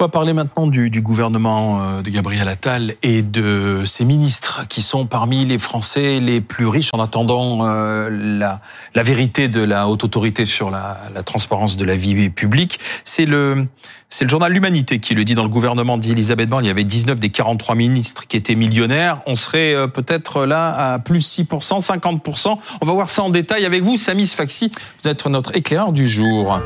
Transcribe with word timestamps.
On 0.00 0.04
va 0.04 0.08
parler 0.10 0.32
maintenant 0.32 0.68
du, 0.68 1.02
gouvernement 1.02 1.80
euh, 1.80 2.02
de 2.02 2.10
Gabriel 2.10 2.46
Attal 2.46 2.94
et 3.02 3.22
de 3.22 3.82
ses 3.84 4.04
ministres 4.04 4.68
qui 4.68 4.80
sont 4.80 5.06
parmi 5.06 5.44
les 5.44 5.58
Français 5.58 6.20
les 6.20 6.40
plus 6.40 6.68
riches 6.68 6.90
en 6.92 7.02
attendant 7.02 7.66
euh, 7.66 8.08
la, 8.08 8.60
la, 8.94 9.02
vérité 9.02 9.48
de 9.48 9.60
la 9.60 9.88
haute 9.88 10.04
autorité 10.04 10.44
sur 10.44 10.70
la, 10.70 11.00
la 11.12 11.24
transparence 11.24 11.76
de 11.76 11.84
la 11.84 11.96
vie 11.96 12.30
publique. 12.30 12.78
C'est 13.02 13.26
le, 13.26 13.66
c'est 14.08 14.24
le 14.24 14.30
journal 14.30 14.52
L'Humanité 14.52 15.00
qui 15.00 15.16
le 15.16 15.24
dit 15.24 15.34
dans 15.34 15.42
le 15.42 15.48
gouvernement 15.48 15.98
d'Elisabeth 15.98 16.48
Borne. 16.48 16.64
Il 16.64 16.68
y 16.68 16.70
avait 16.70 16.84
19 16.84 17.18
des 17.18 17.30
43 17.30 17.74
ministres 17.74 18.28
qui 18.28 18.36
étaient 18.36 18.54
millionnaires. 18.54 19.20
On 19.26 19.34
serait 19.34 19.74
euh, 19.74 19.88
peut-être 19.88 20.46
là 20.46 20.92
à 20.92 20.98
plus 21.00 21.26
6%, 21.40 21.84
50%. 21.84 22.56
On 22.80 22.86
va 22.86 22.92
voir 22.92 23.10
ça 23.10 23.24
en 23.24 23.30
détail 23.30 23.66
avec 23.66 23.82
vous. 23.82 23.96
Samis 23.96 24.28
Faxi, 24.28 24.70
vous 25.02 25.08
êtes 25.08 25.26
notre 25.26 25.56
éclaireur 25.56 25.90
du 25.90 26.06
jour. 26.06 26.60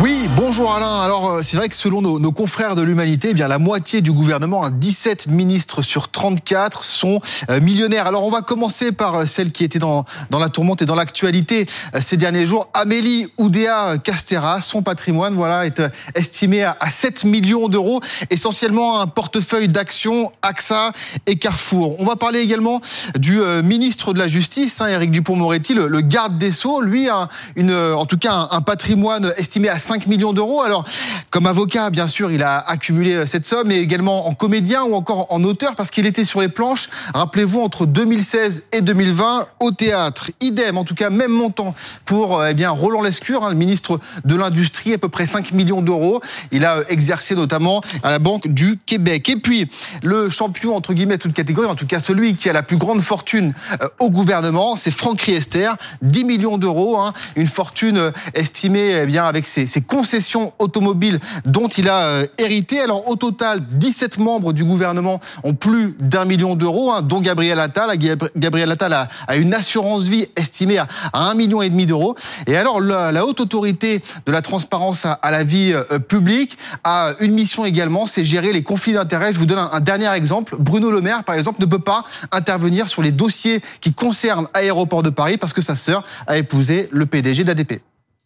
Oui, 0.00 0.28
bonjour 0.36 0.74
Alain. 0.74 1.02
Alors 1.02 1.30
euh, 1.30 1.40
c'est 1.44 1.56
vrai 1.56 1.68
que 1.68 1.74
selon 1.76 2.02
nos, 2.02 2.32
confrères 2.32 2.74
de 2.74 2.82
l'humanité, 2.82 3.28
eh 3.30 3.34
bien 3.34 3.46
la 3.46 3.60
moitié 3.60 4.00
du 4.00 4.10
gouvernement, 4.10 4.68
17 4.68 5.28
ministres 5.28 5.82
sur 5.82 6.08
34 6.08 6.82
sont 6.82 7.20
euh, 7.48 7.60
millionnaires. 7.60 8.08
Alors 8.08 8.24
on 8.24 8.30
va 8.30 8.42
commencer 8.42 8.90
par 8.90 9.14
euh, 9.14 9.26
celle 9.26 9.52
qui 9.52 9.62
était 9.62 9.78
dans, 9.78 10.04
la 10.32 10.48
tourmente 10.48 10.82
et 10.82 10.86
dans 10.86 10.96
l'actualité 10.96 11.66
ces 12.00 12.16
derniers 12.16 12.44
jours. 12.44 12.68
Amélie 12.74 13.28
Oudéa 13.38 13.96
Castera, 14.02 14.60
son 14.60 14.82
patrimoine 14.82 15.34
voilà 15.34 15.64
est 15.64 15.80
estimé 16.16 16.64
à, 16.64 16.76
7 16.90 17.24
millions 17.24 17.68
d'euros, 17.68 18.00
essentiellement 18.30 19.00
un 19.00 19.06
portefeuille 19.06 19.68
d'actions 19.68 20.32
AXA 20.42 20.92
et 21.26 21.36
Carrefour. 21.36 22.00
On 22.00 22.04
va 22.04 22.16
parler 22.16 22.40
également 22.40 22.80
du 23.16 23.38
ministre 23.62 24.12
de 24.12 24.18
la 24.18 24.26
Justice, 24.26 24.80
hein, 24.80 24.88
Éric 24.88 25.12
Dupont-Moretti, 25.12 25.74
le, 25.74 26.00
garde 26.00 26.36
des 26.36 26.50
Sceaux, 26.50 26.80
lui 26.80 27.08
a 27.08 27.28
en 27.56 28.06
tout 28.06 28.18
cas 28.18 28.32
un, 28.32 28.48
un 28.50 28.60
patrimoine 28.60 29.32
estimé 29.36 29.68
à 29.68 29.78
5 29.84 30.06
millions 30.06 30.32
d'euros. 30.32 30.62
Alors, 30.62 30.84
comme 31.30 31.46
avocat, 31.46 31.90
bien 31.90 32.06
sûr, 32.06 32.30
il 32.32 32.42
a 32.42 32.58
accumulé 32.58 33.14
euh, 33.14 33.26
cette 33.26 33.44
somme, 33.44 33.68
mais 33.68 33.80
également 33.80 34.26
en 34.26 34.34
comédien 34.34 34.84
ou 34.84 34.94
encore 34.94 35.26
en 35.30 35.44
auteur, 35.44 35.76
parce 35.76 35.90
qu'il 35.90 36.06
était 36.06 36.24
sur 36.24 36.40
les 36.40 36.48
planches, 36.48 36.88
rappelez-vous, 37.12 37.60
entre 37.60 37.86
2016 37.86 38.64
et 38.72 38.80
2020 38.80 39.46
au 39.60 39.70
théâtre. 39.70 40.30
Idem, 40.40 40.78
en 40.78 40.84
tout 40.84 40.94
cas, 40.94 41.10
même 41.10 41.32
montant 41.32 41.74
pour 42.04 42.38
euh, 42.38 42.48
eh 42.50 42.54
bien, 42.54 42.70
Roland 42.70 43.02
Lescure, 43.02 43.44
hein, 43.44 43.50
le 43.50 43.56
ministre 43.56 44.00
de 44.24 44.34
l'Industrie, 44.34 44.94
à 44.94 44.98
peu 44.98 45.08
près 45.08 45.26
5 45.26 45.52
millions 45.52 45.82
d'euros. 45.82 46.20
Il 46.50 46.64
a 46.64 46.76
euh, 46.76 46.84
exercé 46.88 47.34
notamment 47.34 47.82
à 48.02 48.10
la 48.10 48.18
Banque 48.18 48.48
du 48.48 48.78
Québec. 48.86 49.28
Et 49.28 49.36
puis, 49.36 49.68
le 50.02 50.30
champion, 50.30 50.74
entre 50.74 50.94
guillemets, 50.94 51.18
toute 51.18 51.34
catégorie, 51.34 51.66
en 51.68 51.74
tout 51.74 51.86
cas 51.86 52.00
celui 52.00 52.36
qui 52.36 52.48
a 52.48 52.52
la 52.52 52.62
plus 52.62 52.76
grande 52.76 53.00
fortune 53.00 53.52
au 53.98 54.10
gouvernement, 54.10 54.76
c'est 54.76 54.90
Franck 54.90 55.20
Riester, 55.22 55.70
10 56.02 56.24
millions 56.24 56.58
d'euros, 56.58 56.96
hein, 56.96 57.12
une 57.36 57.46
fortune 57.46 58.12
estimée 58.34 59.00
eh 59.02 59.06
bien, 59.06 59.26
avec 59.26 59.46
ses, 59.46 59.73
ses 59.74 59.80
concessions 59.80 60.52
automobiles 60.60 61.18
dont 61.44 61.66
il 61.66 61.88
a 61.88 62.02
euh, 62.04 62.26
hérité. 62.38 62.80
Alors 62.80 63.08
au 63.08 63.16
total, 63.16 63.60
17 63.66 64.18
membres 64.18 64.52
du 64.52 64.64
gouvernement 64.64 65.20
ont 65.42 65.54
plus 65.54 65.96
d'un 65.98 66.24
million 66.24 66.54
d'euros, 66.54 66.92
hein, 66.92 67.02
dont 67.02 67.20
Gabriel 67.20 67.58
Attal. 67.58 67.90
Gabriel 68.36 68.70
Attal 68.70 68.92
a, 68.92 69.36
une 69.36 69.52
assurance 69.52 70.04
vie 70.04 70.28
estimée 70.36 70.78
à, 70.78 70.86
un 71.12 71.34
million 71.34 71.60
et 71.60 71.70
demi 71.70 71.86
d'euros. 71.86 72.14
Et 72.46 72.56
alors 72.56 72.80
la, 72.80 73.26
haute 73.26 73.40
autorité 73.40 74.00
de 74.26 74.30
la 74.30 74.42
transparence 74.42 75.06
à, 75.06 75.30
la 75.32 75.42
vie 75.42 75.72
euh, 75.72 75.98
publique 75.98 76.56
a 76.84 77.14
une 77.18 77.32
mission 77.32 77.64
également, 77.64 78.06
c'est 78.06 78.22
gérer 78.22 78.52
les 78.52 78.62
conflits 78.62 78.92
d'intérêts. 78.92 79.32
Je 79.32 79.40
vous 79.40 79.46
donne 79.46 79.58
un, 79.58 79.70
un 79.72 79.80
dernier 79.80 80.12
exemple. 80.12 80.54
Bruno 80.56 80.92
Le 80.92 81.00
Maire, 81.00 81.24
par 81.24 81.34
exemple, 81.34 81.60
ne 81.60 81.66
peut 81.66 81.80
pas 81.80 82.04
intervenir 82.30 82.88
sur 82.88 83.02
les 83.02 83.10
dossiers 83.10 83.60
qui 83.80 83.92
concernent 83.92 84.46
Aéroport 84.54 85.02
de 85.02 85.10
Paris 85.10 85.36
parce 85.36 85.52
que 85.52 85.62
sa 85.62 85.74
sœur 85.74 86.04
a 86.28 86.38
épousé 86.38 86.88
le 86.92 87.06
PDG 87.06 87.42
d'ADP. 87.42 87.82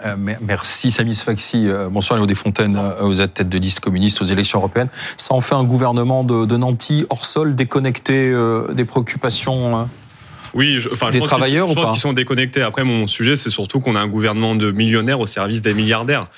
Euh, 0.06 0.14
merci 0.40 0.92
Samis 0.92 1.16
Faxi. 1.24 1.66
Euh, 1.66 1.88
bonsoir 1.88 2.18
Léo 2.18 2.26
Desfontaines, 2.26 2.76
euh, 2.76 3.02
vous 3.02 3.20
êtes 3.20 3.34
tête 3.34 3.48
de 3.48 3.58
liste 3.58 3.80
communiste 3.80 4.22
aux 4.22 4.26
élections 4.26 4.60
européennes. 4.60 4.90
Ça 5.16 5.34
en 5.34 5.40
fait 5.40 5.56
un 5.56 5.64
gouvernement 5.64 6.22
de, 6.22 6.44
de 6.44 6.56
nantis 6.56 7.04
hors 7.10 7.24
sol, 7.24 7.56
déconnecté 7.56 8.32
des 8.72 8.84
préoccupations 8.84 9.88
oui, 10.54 10.76
je, 10.78 10.88
enfin, 10.90 11.10
je 11.10 11.18
pense 11.18 11.28
travailleurs 11.28 11.66
qu'ils 11.66 11.98
sont 11.98 12.14
déconnectés. 12.14 12.62
Après, 12.62 12.82
mon 12.82 13.06
sujet, 13.06 13.36
c'est 13.36 13.50
surtout 13.50 13.80
qu'on 13.80 13.94
a 13.96 14.00
un 14.00 14.06
gouvernement 14.06 14.54
de 14.54 14.70
millionnaires 14.70 15.20
au 15.20 15.26
service 15.26 15.60
des 15.60 15.74
milliardaires. 15.74 16.28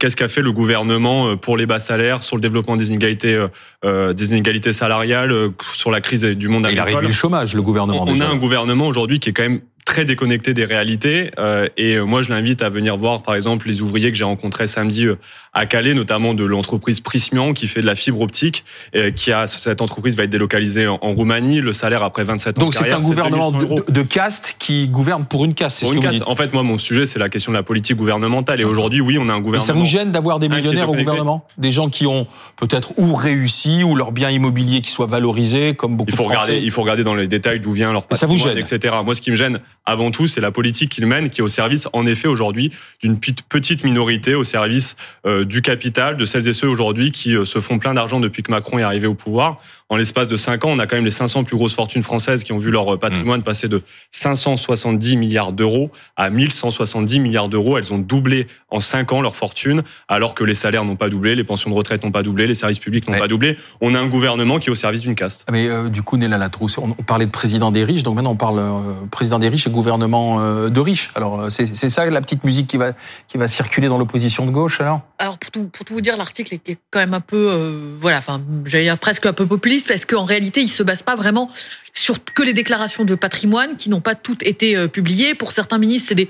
Qu'est-ce 0.00 0.16
qu'a 0.16 0.26
fait 0.26 0.42
le 0.42 0.50
gouvernement 0.50 1.36
pour 1.36 1.56
les 1.56 1.66
bas 1.66 1.78
salaires, 1.78 2.24
sur 2.24 2.36
le 2.36 2.42
développement 2.42 2.74
des 2.74 2.88
inégalités, 2.88 3.46
des 3.84 4.30
inégalités 4.30 4.72
salariales, 4.72 5.50
sur 5.74 5.92
la 5.92 6.00
crise 6.00 6.24
du 6.24 6.48
monde 6.48 6.66
agricole 6.66 6.88
Il 6.90 6.92
a 6.92 6.96
réduit 6.96 7.08
le 7.08 7.14
chômage, 7.14 7.54
le 7.54 7.62
gouvernement. 7.62 8.04
On, 8.04 8.16
on 8.16 8.20
a 8.20 8.26
un 8.26 8.36
gouvernement 8.36 8.88
aujourd'hui 8.88 9.20
qui 9.20 9.30
est 9.30 9.32
quand 9.32 9.44
même 9.44 9.60
très 9.84 10.04
déconnecté 10.04 10.54
des 10.54 10.64
réalités. 10.64 11.30
Euh, 11.38 11.68
et 11.76 11.94
euh, 11.94 12.04
moi, 12.04 12.22
je 12.22 12.30
l'invite 12.30 12.62
à 12.62 12.68
venir 12.68 12.96
voir, 12.96 13.22
par 13.22 13.34
exemple, 13.34 13.68
les 13.68 13.82
ouvriers 13.82 14.10
que 14.10 14.16
j'ai 14.16 14.24
rencontrés 14.24 14.66
samedi 14.66 15.06
euh, 15.06 15.18
à 15.52 15.66
Calais, 15.66 15.94
notamment 15.94 16.34
de 16.34 16.44
l'entreprise 16.44 17.00
Prismian 17.00 17.52
qui 17.52 17.68
fait 17.68 17.82
de 17.82 17.86
la 17.86 17.94
fibre 17.94 18.20
optique, 18.20 18.64
et 18.92 19.12
qui 19.12 19.32
a 19.32 19.46
cette 19.46 19.82
entreprise 19.82 20.16
va 20.16 20.24
être 20.24 20.30
délocalisée 20.30 20.86
en, 20.86 20.98
Roumanie. 20.98 21.60
Le 21.60 21.72
salaire 21.72 22.02
après 22.02 22.24
27 22.24 22.58
ans. 22.58 22.60
Donc 22.62 22.74
c'est 22.74 22.90
un 22.90 23.00
gouvernement 23.00 23.52
de, 23.52 24.02
caste 24.02 24.56
qui 24.58 24.88
gouverne 24.88 25.26
pour 25.26 25.44
une 25.44 25.54
caste. 25.54 25.82
Pour 25.82 25.92
une 25.92 26.00
caste. 26.00 26.22
En 26.26 26.36
fait, 26.36 26.52
moi, 26.52 26.62
mon 26.62 26.78
sujet, 26.78 27.06
c'est 27.06 27.18
la 27.18 27.28
question 27.28 27.52
de 27.52 27.56
la 27.56 27.62
politique 27.62 27.96
gouvernementale. 27.96 28.60
Et 28.60 28.64
aujourd'hui, 28.64 29.00
oui, 29.00 29.18
on 29.18 29.28
a 29.28 29.32
un 29.32 29.40
gouvernement. 29.40 29.52
Mais 29.52 29.60
ça 29.60 29.72
vous 29.72 29.84
gêne 29.84 30.10
d'avoir 30.10 30.38
des 30.38 30.48
millionnaires 30.48 30.88
au 30.88 30.94
gouvernement, 30.94 31.44
des 31.58 31.70
gens 31.70 31.88
qui 31.90 32.06
ont 32.06 32.26
peut-être 32.56 32.94
ou 32.96 33.14
réussi 33.14 33.84
ou 33.84 33.94
leur 33.94 34.12
bien 34.12 34.30
immobilier 34.30 34.80
qui 34.80 34.90
soit 34.90 35.06
valorisé, 35.06 35.74
comme 35.74 35.96
beaucoup 35.96 36.10
il 36.10 36.16
faut 36.16 36.22
de 36.24 36.28
Regarder, 36.28 36.58
il 36.58 36.70
faut 36.70 36.80
regarder 36.82 37.04
dans 37.04 37.14
les 37.14 37.28
détails 37.28 37.60
d'où 37.60 37.72
vient 37.72 37.92
leur 37.92 38.06
patrimoine, 38.06 38.38
ça 38.38 38.44
vous 38.44 38.50
gêne? 38.50 38.58
etc. 38.58 38.94
Moi, 39.04 39.14
ce 39.14 39.20
qui 39.20 39.30
me 39.30 39.36
gêne 39.36 39.60
avant 39.84 40.10
tout, 40.10 40.28
c'est 40.28 40.40
la 40.40 40.52
politique 40.52 40.90
qu'il 40.90 41.06
mène, 41.06 41.28
qui 41.28 41.40
est 41.40 41.44
au 41.44 41.48
service, 41.48 41.88
en 41.92 42.06
effet, 42.06 42.28
aujourd'hui, 42.28 42.72
d'une 43.00 43.18
petite 43.18 43.84
minorité, 43.84 44.34
au 44.34 44.44
service 44.44 44.96
euh, 45.26 45.44
du 45.44 45.60
capital, 45.60 46.16
de 46.16 46.24
celles 46.24 46.46
et 46.48 46.52
ceux 46.52 46.68
aujourd'hui 46.68 47.10
qui 47.10 47.36
euh, 47.36 47.44
se 47.44 47.60
font 47.60 47.78
plein 47.78 47.94
d'argent 47.94 48.20
depuis 48.20 48.42
que 48.42 48.50
Macron 48.50 48.78
est 48.78 48.82
arrivé 48.82 49.06
au 49.06 49.14
pouvoir 49.14 49.60
en 49.92 49.96
l'espace 49.96 50.26
de 50.26 50.38
5 50.38 50.64
ans, 50.64 50.70
on 50.70 50.78
a 50.78 50.86
quand 50.86 50.96
même 50.96 51.04
les 51.04 51.10
500 51.10 51.44
plus 51.44 51.54
grosses 51.54 51.74
fortunes 51.74 52.02
françaises 52.02 52.44
qui 52.44 52.52
ont 52.54 52.58
vu 52.58 52.70
leur 52.70 52.98
patrimoine 52.98 53.40
mmh. 53.40 53.44
passer 53.44 53.68
de 53.68 53.82
570 54.12 55.18
milliards 55.18 55.52
d'euros 55.52 55.90
à 56.16 56.30
1170 56.30 57.20
milliards 57.20 57.50
d'euros. 57.50 57.76
Elles 57.76 57.92
ont 57.92 57.98
doublé 57.98 58.46
en 58.70 58.80
5 58.80 59.12
ans 59.12 59.20
leur 59.20 59.36
fortune, 59.36 59.82
alors 60.08 60.34
que 60.34 60.44
les 60.44 60.54
salaires 60.54 60.86
n'ont 60.86 60.96
pas 60.96 61.10
doublé, 61.10 61.34
les 61.34 61.44
pensions 61.44 61.68
de 61.68 61.74
retraite 61.74 62.04
n'ont 62.04 62.10
pas 62.10 62.22
doublé, 62.22 62.46
les 62.46 62.54
services 62.54 62.78
publics 62.78 63.06
n'ont 63.06 63.18
pas 63.18 63.28
doublé. 63.28 63.58
On 63.82 63.94
a 63.94 64.00
un 64.00 64.06
gouvernement 64.06 64.58
qui 64.58 64.68
est 64.68 64.72
au 64.72 64.74
service 64.74 65.02
d'une 65.02 65.14
caste. 65.14 65.44
Mais 65.52 65.68
euh, 65.68 65.90
du 65.90 66.00
coup, 66.00 66.16
Néla 66.16 66.38
Latrousse, 66.38 66.78
on 66.78 66.94
parlait 66.94 67.26
de 67.26 67.30
président 67.30 67.70
des 67.70 67.84
riches, 67.84 68.02
donc 68.02 68.14
maintenant 68.14 68.32
on 68.32 68.36
parle 68.36 68.60
euh, 68.60 68.70
président 69.10 69.38
des 69.38 69.50
riches 69.50 69.66
et 69.66 69.70
gouvernement 69.70 70.40
euh, 70.40 70.70
de 70.70 70.80
riches. 70.80 71.10
Alors 71.14 71.50
c'est 71.50 71.74
ça 71.74 72.08
la 72.08 72.22
petite 72.22 72.44
musique 72.44 72.66
qui 72.66 72.78
va, 72.78 72.92
qui 73.28 73.36
va 73.36 73.46
circuler 73.46 73.88
dans 73.88 73.98
l'opposition 73.98 74.46
de 74.46 74.52
gauche 74.52 74.80
alors? 74.80 75.02
Alors 75.18 75.36
pour 75.36 75.50
tout, 75.50 75.66
pour 75.66 75.84
tout 75.84 75.92
vous 75.92 76.00
dire, 76.00 76.16
l'article 76.16 76.54
est 76.54 76.78
quand 76.90 77.00
même 77.00 77.12
un 77.12 77.20
peu, 77.20 77.98
voilà, 78.00 78.16
enfin, 78.16 78.40
j'allais 78.64 78.84
dire 78.84 78.96
presque 78.96 79.26
un 79.26 79.34
peu 79.34 79.44
populiste 79.44 79.81
parce 79.88 80.04
qu'en 80.04 80.24
réalité, 80.24 80.60
il 80.60 80.68
se 80.68 80.82
base 80.82 81.02
pas 81.02 81.16
vraiment 81.16 81.50
sur 81.94 82.22
que 82.24 82.42
les 82.42 82.52
déclarations 82.52 83.04
de 83.04 83.14
patrimoine 83.14 83.76
qui 83.76 83.90
n'ont 83.90 84.00
pas 84.00 84.14
toutes 84.14 84.42
été 84.42 84.76
euh, 84.76 84.88
publiées. 84.88 85.34
Pour 85.34 85.52
certains 85.52 85.78
ministres, 85.78 86.08
c'est 86.08 86.14
des 86.14 86.28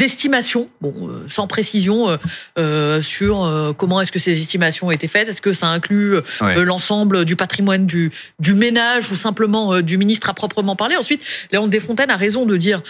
estimations, 0.00 0.68
bon, 0.80 0.92
euh, 1.08 1.24
sans 1.28 1.46
précision 1.46 2.18
euh, 2.58 3.00
sur 3.02 3.74
comment 3.78 4.00
est-ce 4.00 4.10
que 4.10 4.18
ces 4.18 4.32
estimations 4.32 4.88
ont 4.88 4.90
été 4.90 5.06
faites. 5.06 5.28
Est-ce 5.28 5.40
que 5.40 5.52
ça 5.52 5.68
inclut 5.68 6.16
l'ensemble 6.40 7.24
du 7.24 7.36
patrimoine 7.36 7.86
du, 7.86 8.10
du 8.40 8.54
ménage 8.54 9.12
ou 9.12 9.14
simplement 9.14 9.80
du 9.82 9.96
ministre 9.96 10.28
à 10.28 10.34
proprement 10.34 10.74
parler? 10.74 10.96
Ensuite, 10.96 11.22
Léon 11.52 11.68
Desfontaines 11.68 12.10
a 12.10 12.16
raison 12.16 12.46
de 12.46 12.56
dire 12.56 12.82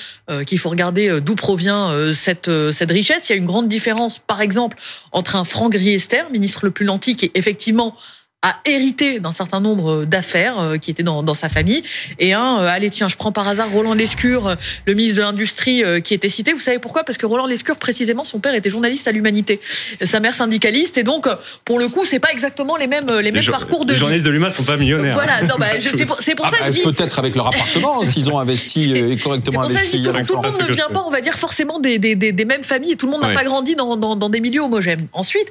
qu'il 0.46 0.58
faut 0.58 0.70
regarder 0.70 1.20
d'où 1.20 1.34
provient 1.34 1.92
cette, 2.14 2.50
cette 2.72 2.90
richesse. 2.90 3.28
Il 3.28 3.32
y 3.32 3.34
a 3.34 3.38
une 3.38 3.44
grande 3.44 3.68
différence, 3.68 4.18
par 4.18 4.40
exemple, 4.40 4.78
entre 5.12 5.36
un 5.36 5.44
Franck 5.44 5.74
Riester, 5.74 6.22
ministre 6.32 6.64
le 6.64 6.70
plus 6.70 6.86
nanti, 6.86 7.14
qui 7.14 7.26
est 7.26 7.32
effectivement 7.34 7.94
a 8.42 8.56
hérité 8.64 9.18
d'un 9.18 9.30
certain 9.30 9.60
nombre 9.60 10.04
d'affaires 10.04 10.60
euh, 10.60 10.76
qui 10.76 10.90
étaient 10.90 11.02
dans, 11.02 11.22
dans, 11.22 11.34
sa 11.34 11.48
famille. 11.48 11.82
Et 12.18 12.32
un, 12.32 12.60
euh, 12.60 12.68
allez 12.68 12.90
tiens, 12.90 13.08
je 13.08 13.16
prends 13.16 13.32
par 13.32 13.48
hasard 13.48 13.70
Roland 13.70 13.94
Lescure, 13.94 14.46
euh, 14.46 14.54
le 14.84 14.94
ministre 14.94 15.16
de 15.16 15.22
l'Industrie 15.22 15.82
qui 16.04 16.14
était 16.14 16.28
cité. 16.28 16.52
Vous 16.52 16.60
savez 16.60 16.78
pourquoi? 16.78 17.02
Parce 17.04 17.18
que 17.18 17.26
Roland 17.26 17.46
Lescure, 17.46 17.76
précisément, 17.76 18.24
son 18.24 18.38
père 18.38 18.54
était 18.54 18.70
journaliste 18.70 19.08
à 19.08 19.12
l'Humanité, 19.12 19.60
sa 20.04 20.20
mère 20.20 20.34
syndicaliste. 20.34 20.98
Et 20.98 21.02
donc, 21.02 21.28
pour 21.64 21.78
le 21.78 21.88
coup, 21.88 22.04
c'est 22.04 22.18
pas 22.18 22.30
exactement 22.30 22.76
les 22.76 22.86
mêmes 22.86 23.10
les 23.20 23.32
mêmes 23.32 23.44
parcours 23.44 23.84
de 23.84 23.92
les 23.92 23.98
journalistes 23.98 24.26
de 24.26 24.30
l'humain 24.30 24.50
sont 24.50 24.64
pas 24.64 24.76
millionnaires. 24.76 25.14
Voilà, 25.14 25.42
non, 25.42 25.56
bah, 25.58 25.66
c'est 25.80 26.34
pour, 26.34 26.48
ça 26.48 26.58
que 26.58 26.64
ah, 26.64 26.90
Peut-être 26.92 27.18
avec 27.18 27.34
leur 27.34 27.48
appartement, 27.48 28.04
s'ils 28.04 28.30
ont 28.30 28.38
investi 28.38 28.92
et 28.96 29.16
correctement 29.16 29.62
investi. 29.62 30.02
tout, 30.02 30.12
tout, 30.12 30.36
le 30.36 30.50
monde 30.50 30.68
ne 30.68 30.74
vient 30.74 30.88
pas, 30.88 31.02
on 31.06 31.10
va 31.10 31.20
dire, 31.20 31.34
forcément 31.34 31.78
des, 31.78 31.98
des, 31.98 32.14
des, 32.14 32.44
mêmes 32.44 32.64
familles 32.64 32.92
et 32.92 32.96
tout 32.96 33.06
le 33.06 33.12
monde 33.12 33.22
n'a 33.22 33.32
pas 33.32 33.44
grandi 33.44 33.74
dans, 33.74 33.96
dans, 33.96 34.16
dans 34.16 34.28
des 34.28 34.40
milieux 34.40 34.62
homogènes. 34.62 35.08
Ensuite, 35.12 35.48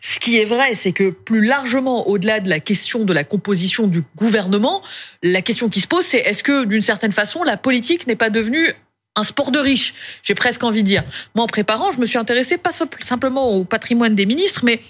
ce 0.00 0.18
qui 0.18 0.38
est 0.38 0.44
vrai, 0.44 0.74
c'est 0.74 0.92
que 0.92 1.10
plus 1.10 1.44
largement, 1.44 2.08
au-delà 2.22 2.38
de 2.38 2.48
la 2.48 2.60
question 2.60 3.04
de 3.04 3.12
la 3.12 3.24
composition 3.24 3.88
du 3.88 4.04
gouvernement, 4.16 4.80
la 5.24 5.42
question 5.42 5.68
qui 5.68 5.80
se 5.80 5.88
pose, 5.88 6.04
c'est 6.04 6.18
est-ce 6.18 6.44
que 6.44 6.64
d'une 6.64 6.82
certaine 6.82 7.10
façon, 7.10 7.42
la 7.42 7.56
politique 7.56 8.06
n'est 8.06 8.16
pas 8.16 8.30
devenue 8.30 8.68
un 9.16 9.24
sport 9.24 9.50
de 9.50 9.58
riches, 9.58 9.92
j'ai 10.22 10.34
presque 10.34 10.62
envie 10.62 10.82
de 10.82 10.86
dire. 10.86 11.02
Moi, 11.34 11.44
en 11.44 11.48
préparant, 11.48 11.90
je 11.90 11.98
me 11.98 12.06
suis 12.06 12.16
intéressé 12.16 12.56
pas 12.56 12.70
simplement 13.00 13.50
au 13.50 13.64
patrimoine 13.64 14.14
des 14.14 14.24
ministres, 14.24 14.62
mais 14.64 14.80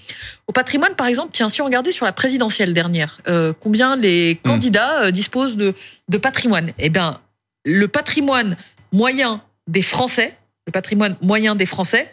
au 0.46 0.52
patrimoine, 0.52 0.94
par 0.94 1.06
exemple, 1.06 1.30
tiens, 1.32 1.48
si 1.48 1.62
on 1.62 1.64
regardait 1.64 1.90
sur 1.90 2.04
la 2.04 2.12
présidentielle 2.12 2.74
dernière, 2.74 3.18
euh, 3.26 3.52
combien 3.58 3.96
les 3.96 4.34
hmm. 4.34 4.48
candidats 4.48 5.04
euh, 5.04 5.10
disposent 5.10 5.56
de, 5.56 5.74
de 6.08 6.18
patrimoine? 6.18 6.72
Eh 6.78 6.90
bien, 6.90 7.18
le 7.64 7.88
patrimoine 7.88 8.56
moyen 8.92 9.42
des 9.66 9.82
Français, 9.82 10.36
le 10.66 10.72
patrimoine 10.72 11.16
moyen 11.22 11.56
des 11.56 11.66
Français, 11.66 12.10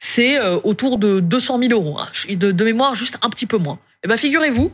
c'est 0.00 0.40
autour 0.64 0.98
de 0.98 1.20
200 1.20 1.60
000 1.60 1.72
euros. 1.72 1.98
Hein. 2.00 2.08
De, 2.34 2.50
de 2.50 2.64
mémoire, 2.64 2.94
juste 2.94 3.18
un 3.22 3.30
petit 3.30 3.46
peu 3.46 3.58
moins. 3.58 3.78
Eh 4.04 4.08
bien, 4.08 4.16
figurez-vous 4.16 4.72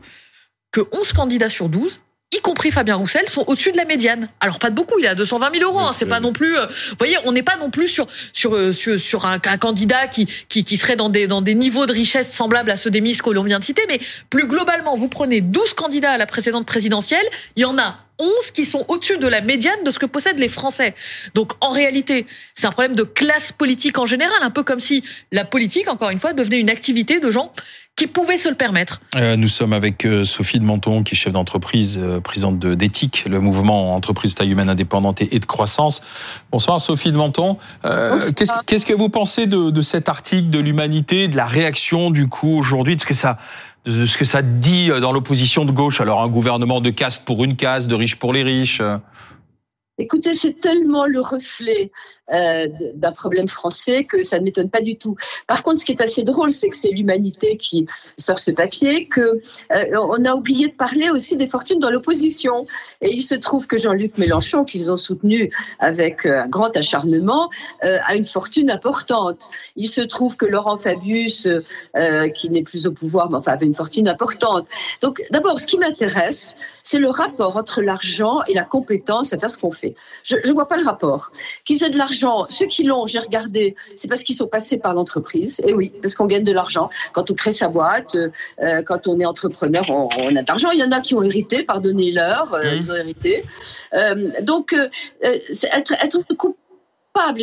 que 0.73 0.83
11 0.93 1.13
candidats 1.13 1.49
sur 1.49 1.69
12 1.69 2.01
y 2.33 2.41
compris 2.41 2.71
Fabien 2.71 2.95
Roussel, 2.95 3.29
sont 3.29 3.45
au-dessus 3.49 3.73
de 3.73 3.77
la 3.77 3.85
médiane. 3.85 4.29
Alors 4.39 4.61
pas 4.61 4.71
de 4.71 4.75
beaucoup, 4.77 4.99
il 5.01 5.07
a 5.07 5.15
220 5.17 5.53
000 5.53 5.65
euros. 5.65 5.81
Hein, 5.81 5.93
c'est 5.97 6.07
pas 6.07 6.21
non 6.21 6.33
plus. 6.33 6.57
Euh, 6.57 6.67
vous 6.67 6.97
voyez, 6.99 7.17
on 7.25 7.33
n'est 7.33 7.43
pas 7.43 7.57
non 7.57 7.71
plus 7.71 7.89
sur 7.89 8.07
sur 8.33 8.55
euh, 8.55 8.73
sur, 8.73 9.01
sur 9.01 9.27
un, 9.27 9.39
un, 9.45 9.59
candidat 9.59 10.07
qui, 10.07 10.27
qui 10.49 10.63
qui 10.63 10.77
serait 10.77 10.95
dans 10.95 11.09
des 11.09 11.27
dans 11.27 11.43
des 11.43 11.55
niveaux 11.55 11.87
de 11.87 11.93
richesse 11.93 12.33
semblables 12.33 12.71
à 12.71 12.77
ceux 12.77 12.91
des 12.91 13.01
Miss 13.01 13.21
que 13.21 13.31
l'on 13.31 13.43
vient 13.43 13.59
de 13.59 13.65
citer. 13.65 13.83
Mais 13.89 13.99
plus 14.29 14.47
globalement, 14.47 14.97
vous 14.97 15.09
prenez 15.09 15.41
12 15.41 15.75
candidats 15.75 16.13
à 16.13 16.19
la 16.19 16.27
précédente 16.27 16.67
présidentielle, 16.67 17.27
il 17.57 17.63
y 17.63 17.65
en 17.65 17.79
a 17.79 17.99
11 18.21 18.51
qui 18.53 18.65
sont 18.65 18.85
au-dessus 18.89 19.19
de 19.19 19.27
la 19.27 19.41
médiane 19.41 19.83
de 19.85 19.91
ce 19.91 19.99
que 19.99 20.07
possèdent 20.07 20.39
les 20.39 20.49
Français. 20.49 20.95
Donc 21.35 21.53
en 21.61 21.71
réalité, 21.71 22.27
c'est 22.55 22.67
un 22.67 22.73
problème 22.73 22.95
de 22.95 23.03
classe 23.03 23.51
politique 23.51 23.99
en 23.99 24.07
général, 24.07 24.39
un 24.43 24.51
peu 24.51 24.63
comme 24.63 24.81
si 24.81 25.03
la 25.33 25.45
politique, 25.45 25.89
encore 25.89 26.11
une 26.11 26.21
fois, 26.21 26.33
devenait 26.33 26.61
une 26.61 26.71
activité 26.71 27.19
de 27.19 27.31
gens 27.31 27.53
qui 27.97 28.07
pouvaient 28.07 28.39
se 28.39 28.49
le 28.49 28.55
permettre. 28.55 29.01
Euh, 29.15 29.37
nous 29.37 29.49
sommes 29.49 29.75
avec 29.75 30.07
euh, 30.07 30.25
Sophie 30.25 30.59
de 30.59 30.65
Menton, 30.65 31.03
qui 31.03 31.15
est 31.15 31.19
chef 31.19 31.35
d'entreprise, 31.35 31.99
euh, 32.03 32.21
présidente 32.21 32.59
d'éthique, 32.59 33.25
le 33.29 33.41
mouvement 33.41 33.95
entreprise 33.95 34.35
taille 34.35 34.51
humaine 34.51 34.71
indépendante 34.71 35.21
et, 35.21 35.39
de 35.39 35.45
croissance. 35.45 36.01
Bonsoir 36.51 36.81
Sophie 36.81 37.13
de 37.13 37.19
Menton. 37.19 37.59
Qu'est-ce 38.67 38.87
que 38.87 38.95
vous 38.95 39.11
pensez 39.11 39.47
de, 39.47 39.71
de 39.71 39.81
cet 39.83 40.09
article 40.09 40.49
de 40.49 40.59
l'humanité, 40.59 41.29
de 41.29 41.37
la 41.37 41.47
réaction 41.47 42.11
du 42.11 42.27
coup 42.27 42.57
aujourd'hui, 42.57 42.97
de 42.97 43.01
ce 43.01 43.07
que 43.07 43.13
ça 43.13 43.37
de 43.87 44.07
ce 44.07 44.19
que 44.19 44.25
ça 44.25 44.43
dit 44.43 44.89
dans 45.01 45.13
l'opposition 45.13 45.65
de 45.65 45.73
gauche. 45.73 46.01
Alors 46.01 46.23
un 46.23 46.29
gouvernement 46.29 46.81
de 46.81 46.91
caste 46.91 47.25
pour 47.25 47.45
une 47.45 47.57
caste, 47.57 47.89
de 47.89 47.95
riches 47.95 48.17
pour 48.17 48.33
les 48.33 48.43
riches. 48.43 48.83
Écoutez, 50.01 50.33
c'est 50.33 50.59
tellement 50.59 51.05
le 51.05 51.21
reflet 51.21 51.93
euh, 52.33 52.69
d'un 52.95 53.13
problème 53.13 53.49
français 53.49 54.05
que 54.05 54.23
ça 54.23 54.39
ne 54.39 54.45
m'étonne 54.45 54.71
pas 54.71 54.81
du 54.81 54.97
tout. 54.97 55.15
Par 55.47 55.63
contre, 55.63 55.81
ce 55.81 55.85
qui 55.85 55.93
est 55.93 56.01
assez 56.01 56.23
drôle, 56.23 56.53
c'est 56.53 56.71
que 56.71 56.77
c'est 56.77 56.89
l'humanité 56.89 57.59
qui 57.59 57.87
sort 58.17 58.39
ce 58.39 58.51
papier, 58.51 59.09
que 59.09 59.21
euh, 59.21 59.85
on 60.01 60.25
a 60.25 60.33
oublié 60.33 60.69
de 60.69 60.73
parler 60.73 61.11
aussi 61.11 61.37
des 61.37 61.47
fortunes 61.47 61.81
dans 61.81 61.91
l'opposition. 61.91 62.67
Et 63.03 63.13
il 63.13 63.21
se 63.21 63.35
trouve 63.35 63.67
que 63.67 63.77
Jean-Luc 63.77 64.17
Mélenchon, 64.17 64.65
qu'ils 64.65 64.91
ont 64.91 64.97
soutenu 64.97 65.53
avec 65.79 66.25
euh, 66.25 66.45
un 66.45 66.49
grand 66.49 66.75
acharnement, 66.79 67.51
a 67.83 68.15
une 68.15 68.25
fortune 68.25 68.71
importante. 68.71 69.51
Il 69.77 69.89
se 69.89 70.01
trouve 70.01 70.37
que 70.37 70.47
Laurent 70.47 70.79
Fabius, 70.79 71.47
qui 72.35 72.51
n'est 72.51 72.63
plus 72.63 72.87
au 72.87 72.93
pouvoir, 72.93 73.31
mais 73.31 73.39
avait 73.47 73.67
une 73.67 73.75
fortune 73.75 74.09
importante. 74.09 74.67
Donc, 75.03 75.23
d'abord, 75.31 75.61
ce 75.61 75.67
qui 75.67 75.77
m'intéresse, 75.77 76.59
c'est 76.83 76.99
le 76.99 77.09
rapport 77.09 77.57
entre 77.57 77.83
l'argent 77.83 78.41
et 78.49 78.55
la 78.55 78.65
compétence 78.65 79.33
à 79.33 79.39
faire 79.39 79.51
ce 79.51 79.59
qu'on 79.59 79.73
fait. 79.73 79.90
Je 80.23 80.37
ne 80.37 80.53
vois 80.53 80.69
pas 80.69 80.77
le 80.77 80.85
rapport. 80.85 81.33
Qu'ils 81.65 81.83
aient 81.85 81.91
de 81.91 81.99
l'argent, 81.99 82.47
ceux 82.49 82.67
qui 82.67 82.83
l'ont, 82.85 83.07
j'ai 83.07 83.19
regardé, 83.19 83.75
c'est 83.97 84.09
parce 84.09 84.23
qu'ils 84.23 84.37
sont 84.37 84.47
passés 84.47 84.79
par 84.79 84.95
l'entreprise. 84.95 85.61
Et 85.67 85.75
oui, 85.75 85.93
parce 86.03 86.15
qu'on 86.15 86.27
gagne 86.27 86.45
de 86.45 86.53
l'argent. 86.53 86.91
Quand 87.13 87.31
on 87.31 87.35
crée 87.35 87.51
sa 87.51 87.69
boîte, 87.69 88.17
euh, 88.17 88.83
quand 88.83 89.07
on 89.07 89.19
est 89.21 89.25
entrepreneur, 89.25 89.85
on, 89.89 90.09
a 90.37 90.43
de 90.43 90.47
l'argent. 90.47 90.71
Il 90.73 90.81
y 90.81 90.85
en 90.85 90.93
a 90.93 91.01
qui 91.01 91.15
ont 91.15 91.23
hérité, 91.23 91.63
pardonnez-leur, 91.63 92.55
euh, 92.55 92.63
mmh. 92.63 92.79
ils 92.79 92.91
ont 92.91 92.97
hérité. 92.97 93.45
Euh, 93.95 94.31
donc, 94.43 94.75
être, 95.23 95.93
être 95.93 96.19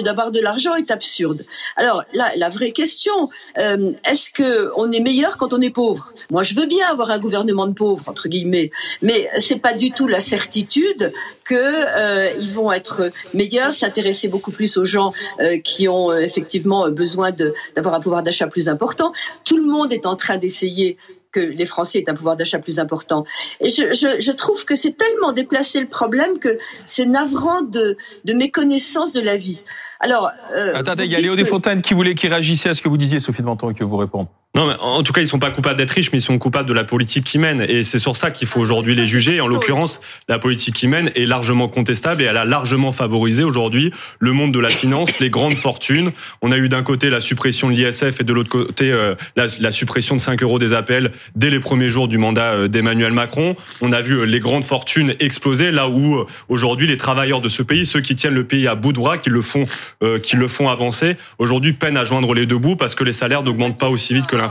d'avoir 0.03 0.31
de 0.31 0.39
l'argent 0.39 0.75
est 0.75 0.91
absurde. 0.91 1.45
Alors 1.75 2.03
la, 2.13 2.31
la 2.35 2.49
vraie 2.49 2.71
question, 2.71 3.29
euh, 3.57 3.91
est-ce 4.09 4.29
que 4.29 4.71
on 4.75 4.91
est 4.91 5.01
meilleur 5.01 5.37
quand 5.37 5.53
on 5.53 5.61
est 5.61 5.69
pauvre? 5.69 6.13
Moi, 6.31 6.41
je 6.43 6.55
veux 6.55 6.65
bien 6.65 6.87
avoir 6.87 7.11
un 7.11 7.19
gouvernement 7.19 7.67
de 7.67 7.73
pauvres 7.73 8.03
entre 8.07 8.27
guillemets, 8.27 8.71
mais 9.01 9.29
c'est 9.39 9.59
pas 9.59 9.73
du 9.73 9.91
tout 9.91 10.07
la 10.07 10.21
certitude 10.21 11.13
que 11.43 11.55
euh, 11.55 12.31
ils 12.39 12.51
vont 12.51 12.71
être 12.71 13.11
meilleurs, 13.33 13.73
s'intéresser 13.73 14.29
beaucoup 14.29 14.51
plus 14.51 14.77
aux 14.77 14.85
gens 14.85 15.13
euh, 15.39 15.59
qui 15.59 15.87
ont 15.87 16.15
effectivement 16.15 16.89
besoin 16.89 17.31
d'avoir 17.75 17.95
un 17.95 17.99
pouvoir 17.99 18.23
d'achat 18.23 18.47
plus 18.47 18.69
important. 18.69 19.11
Tout 19.43 19.57
le 19.57 19.65
monde 19.65 19.91
est 19.91 20.05
en 20.05 20.15
train 20.15 20.37
d'essayer 20.37 20.97
que 21.37 21.43
les 21.59 21.67
Français 21.73 21.99
aient 21.99 22.09
un 22.09 22.15
pouvoir 22.15 22.35
d'achat 22.35 22.59
plus 22.59 22.79
important. 22.85 23.21
Et 23.63 23.69
je, 23.69 23.93
je, 23.93 24.09
je 24.27 24.31
trouve 24.43 24.65
que 24.65 24.75
c'est 24.75 24.95
tellement 25.03 25.31
déplacé 25.41 25.79
le 25.79 25.87
problème 25.99 26.33
que 26.39 26.57
c'est 26.85 27.05
navrant 27.05 27.61
de, 27.61 27.85
de 28.25 28.33
méconnaissance 28.33 29.13
de 29.13 29.21
la 29.21 29.37
vie. 29.37 29.63
Alors, 29.99 30.31
euh, 30.55 30.75
attendez, 30.75 31.05
il 31.05 31.11
y 31.11 31.15
a 31.15 31.19
Léo 31.19 31.35
Desfontaines 31.35 31.81
qui 31.81 31.93
voulait 31.93 32.15
qui 32.15 32.27
réagissait 32.27 32.69
à 32.69 32.73
ce 32.73 32.81
que 32.81 32.89
vous 32.89 32.97
disiez, 32.97 33.19
Sophie 33.19 33.41
de 33.41 33.47
Menton, 33.47 33.71
et 33.71 33.73
que 33.73 33.83
vous 33.83 33.97
répondre. 33.97 34.29
Non, 34.57 34.65
mais 34.65 34.73
en 34.79 35.03
tout 35.03 35.13
cas, 35.13 35.21
ils 35.21 35.27
sont 35.27 35.37
pas 35.37 35.51
coupables 35.51 35.77
d'être 35.77 35.91
riches, 35.91 36.11
mais 36.11 36.17
ils 36.17 36.23
sont 36.23 36.39
coupables 36.39 36.67
de 36.67 36.73
la 36.73 36.83
politique 36.83 37.25
qu'ils 37.25 37.41
mènent. 37.41 37.63
Et 37.69 37.83
c'est 37.83 37.99
sur 37.99 38.17
ça 38.17 38.31
qu'il 38.31 38.47
faut 38.47 38.59
aujourd'hui 38.59 38.95
les 38.95 39.05
juger. 39.05 39.39
En 39.39 39.45
l'occurrence, 39.45 39.99
la 40.27 40.39
politique 40.39 40.73
qu'ils 40.73 40.89
mènent 40.89 41.11
est 41.13 41.27
largement 41.27 41.67
contestable 41.67 42.23
et 42.23 42.25
elle 42.25 42.37
a 42.37 42.45
largement 42.45 42.91
favorisé 42.91 43.43
aujourd'hui 43.43 43.91
le 44.17 44.31
monde 44.31 44.51
de 44.51 44.59
la 44.59 44.71
finance, 44.71 45.19
les 45.19 45.29
grandes 45.29 45.53
fortunes. 45.53 46.11
On 46.41 46.51
a 46.51 46.57
eu 46.57 46.69
d'un 46.69 46.81
côté 46.81 47.11
la 47.11 47.21
suppression 47.21 47.69
de 47.69 47.75
l'ISF 47.75 48.19
et 48.19 48.23
de 48.23 48.33
l'autre 48.33 48.49
côté 48.49 48.91
euh, 48.91 49.13
la, 49.35 49.69
suppression 49.69 50.15
de 50.15 50.21
5 50.21 50.41
euros 50.41 50.57
des 50.57 50.73
appels 50.73 51.11
dès 51.35 51.51
les 51.51 51.59
premiers 51.59 51.91
jours 51.91 52.07
du 52.07 52.17
mandat 52.17 52.53
euh, 52.53 52.67
d'Emmanuel 52.67 53.13
Macron. 53.13 53.55
On 53.81 53.91
a 53.91 54.01
vu 54.01 54.25
les 54.25 54.39
grandes 54.39 54.63
fortunes 54.63 55.13
exploser 55.19 55.69
là 55.69 55.87
où 55.87 56.25
aujourd'hui 56.49 56.87
les 56.87 56.97
travailleurs 56.97 57.41
de 57.41 57.49
ce 57.49 57.61
pays, 57.61 57.85
ceux 57.85 58.01
qui 58.01 58.15
tiennent 58.15 58.33
le 58.33 58.45
pays 58.45 58.67
à 58.67 58.73
bout 58.73 58.91
de 58.91 58.97
bras, 58.97 59.19
qui 59.19 59.29
le 59.29 59.43
font 59.43 59.65
euh, 60.01 60.17
qui 60.17 60.35
le 60.35 60.47
font 60.47 60.67
avancer, 60.67 61.15
aujourd'hui 61.37 61.73
peinent 61.73 61.97
à 61.97 62.05
joindre 62.05 62.33
les 62.33 62.47
deux 62.47 62.57
bouts 62.57 62.75
parce 62.75 62.95
que 62.95 63.03
les 63.03 63.13
salaires 63.13 63.43
n'augmentent 63.43 63.77
pas 63.77 63.89
aussi 63.89 64.15
vite 64.15 64.25
que 64.25 64.35
l'inflation 64.35 64.46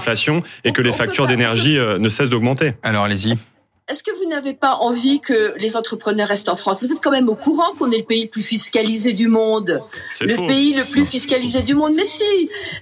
et 0.64 0.72
que 0.72 0.82
les 0.82 0.93
factures 0.93 1.26
d'énergie 1.26 1.78
euh, 1.78 1.98
ne 1.98 2.08
cessent 2.08 2.31
d'augmenter. 2.31 2.75
Alors 2.82 3.04
allez-y. 3.04 3.37
Est-ce 3.88 4.02
que 4.02 4.10
vous 4.19 4.28
n'avez 4.28 4.52
pas 4.52 4.75
envie 4.81 5.20
que 5.20 5.54
les 5.58 5.76
entrepreneurs 5.76 6.26
restent 6.26 6.48
en 6.48 6.56
France? 6.56 6.82
Vous 6.82 6.90
êtes 6.90 7.00
quand 7.00 7.12
même 7.12 7.28
au 7.28 7.37
courant 7.37 7.72
qu'on 7.78 7.88
est 7.93 7.98
le 7.98 8.04
pays 8.04 8.25
le 8.25 8.31
plus 8.31 8.43
fiscalisé 8.43 9.12
du 9.12 9.28
monde, 9.28 9.81
le 10.20 10.48
pays 10.48 10.75
le 10.75 10.82
plus 10.84 11.06
fiscalisé 11.06 11.62
du 11.62 11.75
monde. 11.75 11.94
Mais 11.94 12.04
si, 12.04 12.25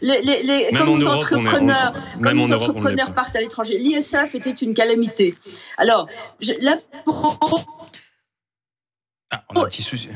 les, 0.00 0.22
les, 0.22 0.72
nos 0.72 1.06
entrepreneurs, 1.06 1.92
quand 2.22 2.32
nos 2.32 2.50
entrepreneurs 2.52 3.12
partent 3.12 3.36
à 3.36 3.40
l'étranger, 3.40 3.76
l'ISF 3.76 4.34
était 4.34 4.52
une 4.52 4.72
calamité. 4.72 5.34
Alors, 5.76 6.08
je, 6.40 6.52
là, 6.62 6.78
ah, 9.30 9.44
on 9.50 9.60
a 9.60 9.64
un 9.64 9.68
petit 9.68 9.82
souci. 9.82 10.08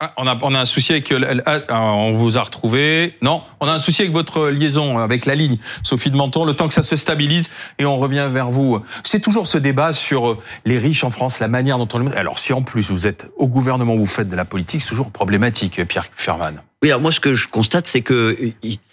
Ah, 0.00 0.12
on 0.16 0.28
a, 0.28 0.38
on 0.42 0.54
a 0.54 0.60
un 0.60 0.64
souci 0.64 0.92
avec, 0.92 1.10
euh, 1.10 1.42
ah, 1.44 1.82
on 1.82 2.12
vous 2.12 2.38
a 2.38 2.42
retrouvé. 2.42 3.16
Non, 3.20 3.42
on 3.58 3.66
a 3.66 3.72
un 3.72 3.78
souci 3.80 4.02
avec 4.02 4.12
votre 4.12 4.46
liaison, 4.48 4.98
avec 4.98 5.26
la 5.26 5.34
ligne, 5.34 5.56
Sophie 5.82 6.12
de 6.12 6.16
Menton. 6.16 6.44
Le 6.44 6.52
temps 6.52 6.68
que 6.68 6.74
ça 6.74 6.82
se 6.82 6.94
stabilise 6.94 7.50
et 7.80 7.84
on 7.84 7.98
revient 7.98 8.28
vers 8.30 8.48
vous. 8.48 8.80
C'est 9.02 9.18
toujours 9.18 9.48
ce 9.48 9.58
débat 9.58 9.92
sur 9.92 10.28
euh, 10.28 10.38
les 10.64 10.78
riches 10.78 11.02
en 11.02 11.10
France, 11.10 11.40
la 11.40 11.48
manière 11.48 11.78
dont 11.78 11.88
on 11.94 11.98
le. 11.98 12.16
Alors 12.16 12.38
si 12.38 12.52
en 12.52 12.62
plus 12.62 12.92
vous 12.92 13.08
êtes 13.08 13.26
au 13.38 13.48
gouvernement, 13.48 13.96
vous 13.96 14.06
faites 14.06 14.28
de 14.28 14.36
la 14.36 14.44
politique, 14.44 14.82
c'est 14.82 14.88
toujours 14.88 15.10
problématique, 15.10 15.84
Pierre 15.88 16.06
Ferman. 16.14 16.62
Oui, 16.84 16.90
alors 16.90 17.00
moi 17.00 17.10
ce 17.10 17.18
que 17.18 17.34
je 17.34 17.48
constate, 17.48 17.88
c'est 17.88 18.02
que 18.02 18.38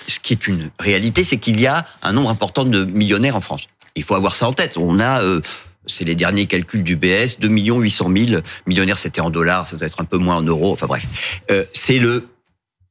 ce 0.08 0.20
qui 0.20 0.34
est 0.34 0.48
une 0.48 0.72
réalité, 0.80 1.24
c'est 1.24 1.38
qu'il 1.38 1.62
y 1.62 1.68
a 1.68 1.86
un 2.02 2.14
nombre 2.14 2.32
important 2.32 2.66
de 2.66 2.84
millionnaires 2.84 3.36
en 3.36 3.42
France. 3.42 3.68
Il 3.96 4.04
faut 4.04 4.16
avoir 4.16 4.34
ça 4.34 4.48
en 4.48 4.54
tête. 4.54 4.76
On 4.78 5.00
a 5.00 5.22
euh, 5.22 5.42
c'est 5.88 6.04
les 6.04 6.16
derniers 6.16 6.46
calculs 6.46 6.84
du 6.84 6.96
BS, 6.96 7.40
2 7.40 7.50
800 7.50 8.10
000 8.28 8.42
millionnaires, 8.66 8.98
c'était 8.98 9.22
en 9.22 9.30
dollars, 9.30 9.68
ça 9.68 9.78
doit 9.78 9.88
être 9.88 10.02
un 10.02 10.06
peu 10.06 10.18
moins 10.18 10.38
en 10.38 10.42
euros, 10.42 10.74
enfin 10.74 10.88
bref. 10.88 11.06
Euh, 11.52 11.66
c'est 11.74 12.00
le 12.00 12.28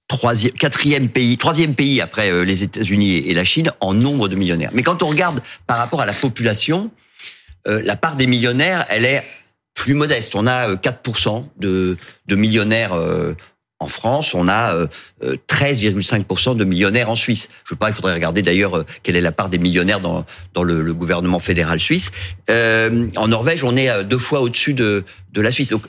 troisième, 0.08 0.52
quatrième 0.52 1.08
pays, 1.08 1.36
troisième 1.38 1.74
pays 1.74 2.00
après 2.00 2.30
euh, 2.30 2.44
les 2.44 2.62
États-Unis 2.62 3.16
et 3.16 3.34
la 3.34 3.44
Chine 3.44 3.72
en 3.80 3.94
nombre 3.94 4.28
de 4.28 4.36
millionnaires. 4.36 4.70
Mais 4.72 4.82
quand 4.82 5.02
on 5.02 5.06
regarde 5.06 5.40
par 5.66 5.78
rapport 5.78 6.00
à 6.00 6.06
la 6.06 6.12
population, 6.12 6.90
euh, 7.66 7.80
la 7.84 7.96
part 7.96 8.16
des 8.16 8.26
millionnaires, 8.26 8.84
elle 8.88 9.04
est 9.04 9.24
plus 9.74 9.94
modeste. 9.94 10.34
On 10.34 10.46
a 10.46 10.74
4% 10.74 11.46
de, 11.58 11.96
de 12.26 12.36
millionnaires 12.36 12.92
en 13.80 13.88
France, 13.88 14.34
on 14.34 14.48
a 14.48 14.86
13,5% 15.22 16.48
euh, 16.48 16.52
euh, 16.52 16.54
de 16.54 16.64
millionnaires 16.64 17.10
en 17.10 17.14
Suisse. 17.14 17.50
Je 17.64 17.70
sais 17.70 17.76
pas, 17.76 17.88
il 17.88 17.94
faudrait 17.94 18.14
regarder 18.14 18.42
d'ailleurs 18.42 18.78
euh, 18.78 18.86
quelle 19.02 19.16
est 19.16 19.20
la 19.20 19.32
part 19.32 19.48
des 19.48 19.58
millionnaires 19.58 20.00
dans, 20.00 20.24
dans 20.54 20.62
le, 20.62 20.94
gouvernement 20.94 21.40
fédéral 21.40 21.80
suisse. 21.80 22.10
en 22.48 23.28
Norvège, 23.28 23.64
on 23.64 23.76
est 23.76 24.04
deux 24.04 24.18
fois 24.18 24.40
au-dessus 24.40 24.74
de, 24.74 25.04
de 25.32 25.40
la 25.40 25.50
Suisse. 25.50 25.70
Donc, 25.70 25.86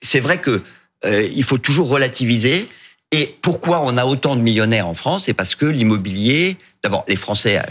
c'est 0.00 0.20
vrai 0.20 0.38
que 0.38 0.62
il 1.04 1.44
faut 1.44 1.58
toujours 1.58 1.88
relativiser. 1.88 2.68
Et 3.12 3.38
pourquoi 3.40 3.80
on 3.82 3.96
a 3.96 4.04
autant 4.04 4.34
de 4.34 4.40
millionnaires 4.40 4.88
en 4.88 4.94
France? 4.94 5.26
C'est 5.26 5.32
parce 5.32 5.54
que 5.54 5.64
l'immobilier, 5.64 6.56
d'abord, 6.82 7.04
les 7.08 7.16
Français 7.16 7.62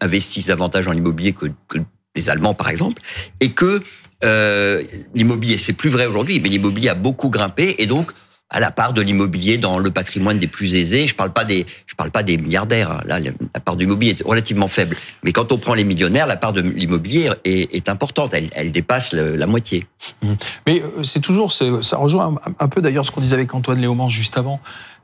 investissent 0.00 0.46
davantage 0.46 0.86
en 0.86 0.92
immobilier 0.92 1.32
que, 1.32 1.46
que 1.68 1.78
les 2.14 2.30
Allemands, 2.30 2.54
par 2.54 2.68
exemple, 2.70 3.02
et 3.40 3.50
que 3.50 3.82
euh, 4.24 4.82
l'immobilier, 5.14 5.58
c'est 5.58 5.74
plus 5.74 5.90
vrai 5.90 6.06
aujourd'hui, 6.06 6.40
mais 6.40 6.48
l'immobilier 6.48 6.88
a 6.88 6.94
beaucoup 6.94 7.28
grimpé, 7.28 7.76
et 7.78 7.86
donc 7.86 8.12
à 8.50 8.60
la 8.60 8.70
part 8.70 8.92
de 8.92 9.02
l'immobilier 9.02 9.58
dans 9.58 9.78
le 9.78 9.90
patrimoine 9.90 10.38
des 10.38 10.46
plus 10.46 10.76
aisés. 10.76 11.08
Je 11.08 11.14
parle 11.14 11.32
pas 11.32 11.44
des, 11.44 11.66
parle 11.96 12.10
pas 12.10 12.22
des 12.22 12.36
milliardaires. 12.36 12.92
Hein. 12.92 13.00
Là, 13.06 13.18
la 13.18 13.60
part 13.60 13.76
de 13.76 13.80
l'immobilier 13.80 14.12
est 14.12 14.22
relativement 14.22 14.68
faible. 14.68 14.96
Mais 15.22 15.32
quand 15.32 15.50
on 15.52 15.58
prend 15.58 15.74
les 15.74 15.84
millionnaires, 15.84 16.26
la 16.26 16.36
part 16.36 16.52
de 16.52 16.60
l'immobilier 16.60 17.30
est, 17.44 17.88
importante. 17.88 18.34
Elle, 18.34 18.72
dépasse 18.72 19.12
la 19.12 19.46
moitié. 19.46 19.86
Mmh. 20.22 20.32
Mais 20.66 20.82
euh, 20.82 21.02
c'est 21.02 21.20
toujours, 21.20 21.52
ça 21.52 21.96
rejoint 21.96 22.34
un, 22.58 22.68
peu 22.68 22.82
d'ailleurs 22.82 23.04
ce 23.04 23.10
qu'on 23.10 23.20
disait 23.20 23.34
avec 23.34 23.54
Antoine 23.54 23.80
Léaumont 23.80 24.08
juste 24.08 24.38
avant. 24.38 24.60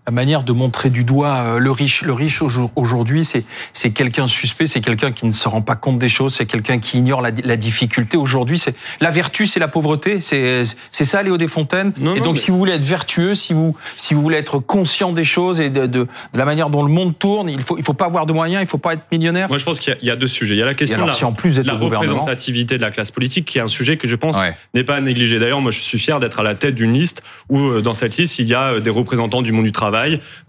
La 0.06 0.12
manière 0.12 0.42
de 0.42 0.52
montrer 0.52 0.90
du 0.90 1.04
doigt 1.04 1.36
euh, 1.36 1.58
le 1.58 1.70
riche. 1.70 2.02
Le 2.02 2.12
riche 2.12 2.42
aujourd'hui, 2.74 3.24
c'est 3.24 3.44
c'est 3.72 3.90
quelqu'un 3.90 4.26
suspect, 4.26 4.66
c'est 4.66 4.80
quelqu'un 4.80 5.12
qui 5.12 5.26
ne 5.26 5.32
se 5.32 5.48
rend 5.48 5.62
pas 5.62 5.76
compte 5.76 5.98
des 5.98 6.08
choses, 6.08 6.34
c'est 6.34 6.46
quelqu'un 6.46 6.78
qui 6.78 6.98
ignore 6.98 7.22
la, 7.22 7.30
la 7.44 7.56
difficulté. 7.56 8.16
Aujourd'hui, 8.16 8.58
c'est 8.58 8.74
la 9.00 9.10
vertu, 9.10 9.46
c'est 9.46 9.60
la 9.60 9.68
pauvreté. 9.68 10.20
C'est 10.20 10.64
c'est 10.90 11.04
ça, 11.04 11.22
Léo 11.22 11.36
Desfontaines? 11.36 11.92
Non, 11.98 12.16
et 12.16 12.20
donc, 12.20 12.38
si 12.38 12.50
vous 12.50 12.58
voulez 12.58 12.72
être 12.72 12.82
vertueux, 12.82 13.34
si 13.34 13.52
vous 13.52 13.76
si 13.96 14.14
vous 14.14 14.22
voulez 14.22 14.38
être 14.38 14.58
conscient 14.58 15.12
des 15.12 15.24
choses 15.24 15.60
et 15.60 15.70
de, 15.70 15.86
de, 15.86 16.02
de, 16.02 16.08
la 16.34 16.44
manière 16.44 16.68
dont 16.68 16.82
le 16.82 16.90
monde 16.90 17.18
tourne, 17.18 17.48
il 17.48 17.62
faut 17.62 17.78
il 17.78 17.84
faut 17.84 17.92
pas 17.92 18.06
avoir 18.06 18.26
de 18.26 18.32
moyens, 18.32 18.62
il 18.62 18.68
faut 18.68 18.78
pas 18.78 18.94
être 18.94 19.04
millionnaire. 19.12 19.48
Moi, 19.48 19.58
je 19.58 19.64
pense 19.64 19.78
qu'il 19.78 19.96
y, 20.02 20.06
y, 20.06 20.10
a 20.10 20.16
deux 20.16 20.26
sujets. 20.26 20.56
Il 20.56 20.58
y 20.58 20.62
a 20.62 20.66
la 20.66 20.74
question 20.74 21.00
de 21.00 21.06
la, 21.06 21.12
si 21.12 21.24
en 21.24 21.32
plus 21.32 21.60
la 21.60 21.74
représentativité 21.74 22.76
de 22.76 22.82
la 22.82 22.90
classe 22.90 23.12
politique, 23.12 23.44
qui 23.44 23.58
est 23.58 23.62
un 23.62 23.68
sujet 23.68 23.96
que 23.96 24.08
je 24.08 24.16
pense 24.16 24.36
n'est 24.74 24.84
pas 24.84 25.00
négligé. 25.00 25.38
D'ailleurs, 25.38 25.60
moi, 25.60 25.70
je 25.70 25.80
suis 25.80 25.98
fier 25.98 26.18
d'être 26.18 26.40
à 26.40 26.42
la 26.42 26.54
tête 26.54 26.74
d'une 26.74 26.92
liste 26.92 27.22
où, 27.48 27.58
euh, 27.58 27.82
dans 27.82 27.94
cette 27.94 28.16
liste, 28.16 28.38
il 28.38 28.48
y 28.48 28.54
a 28.54 28.72
euh, 28.72 28.80
des 28.80 28.90
représentants 28.90 29.42
du 29.42 29.52
monde 29.52 29.64
du 29.64 29.72
travail. 29.72 29.91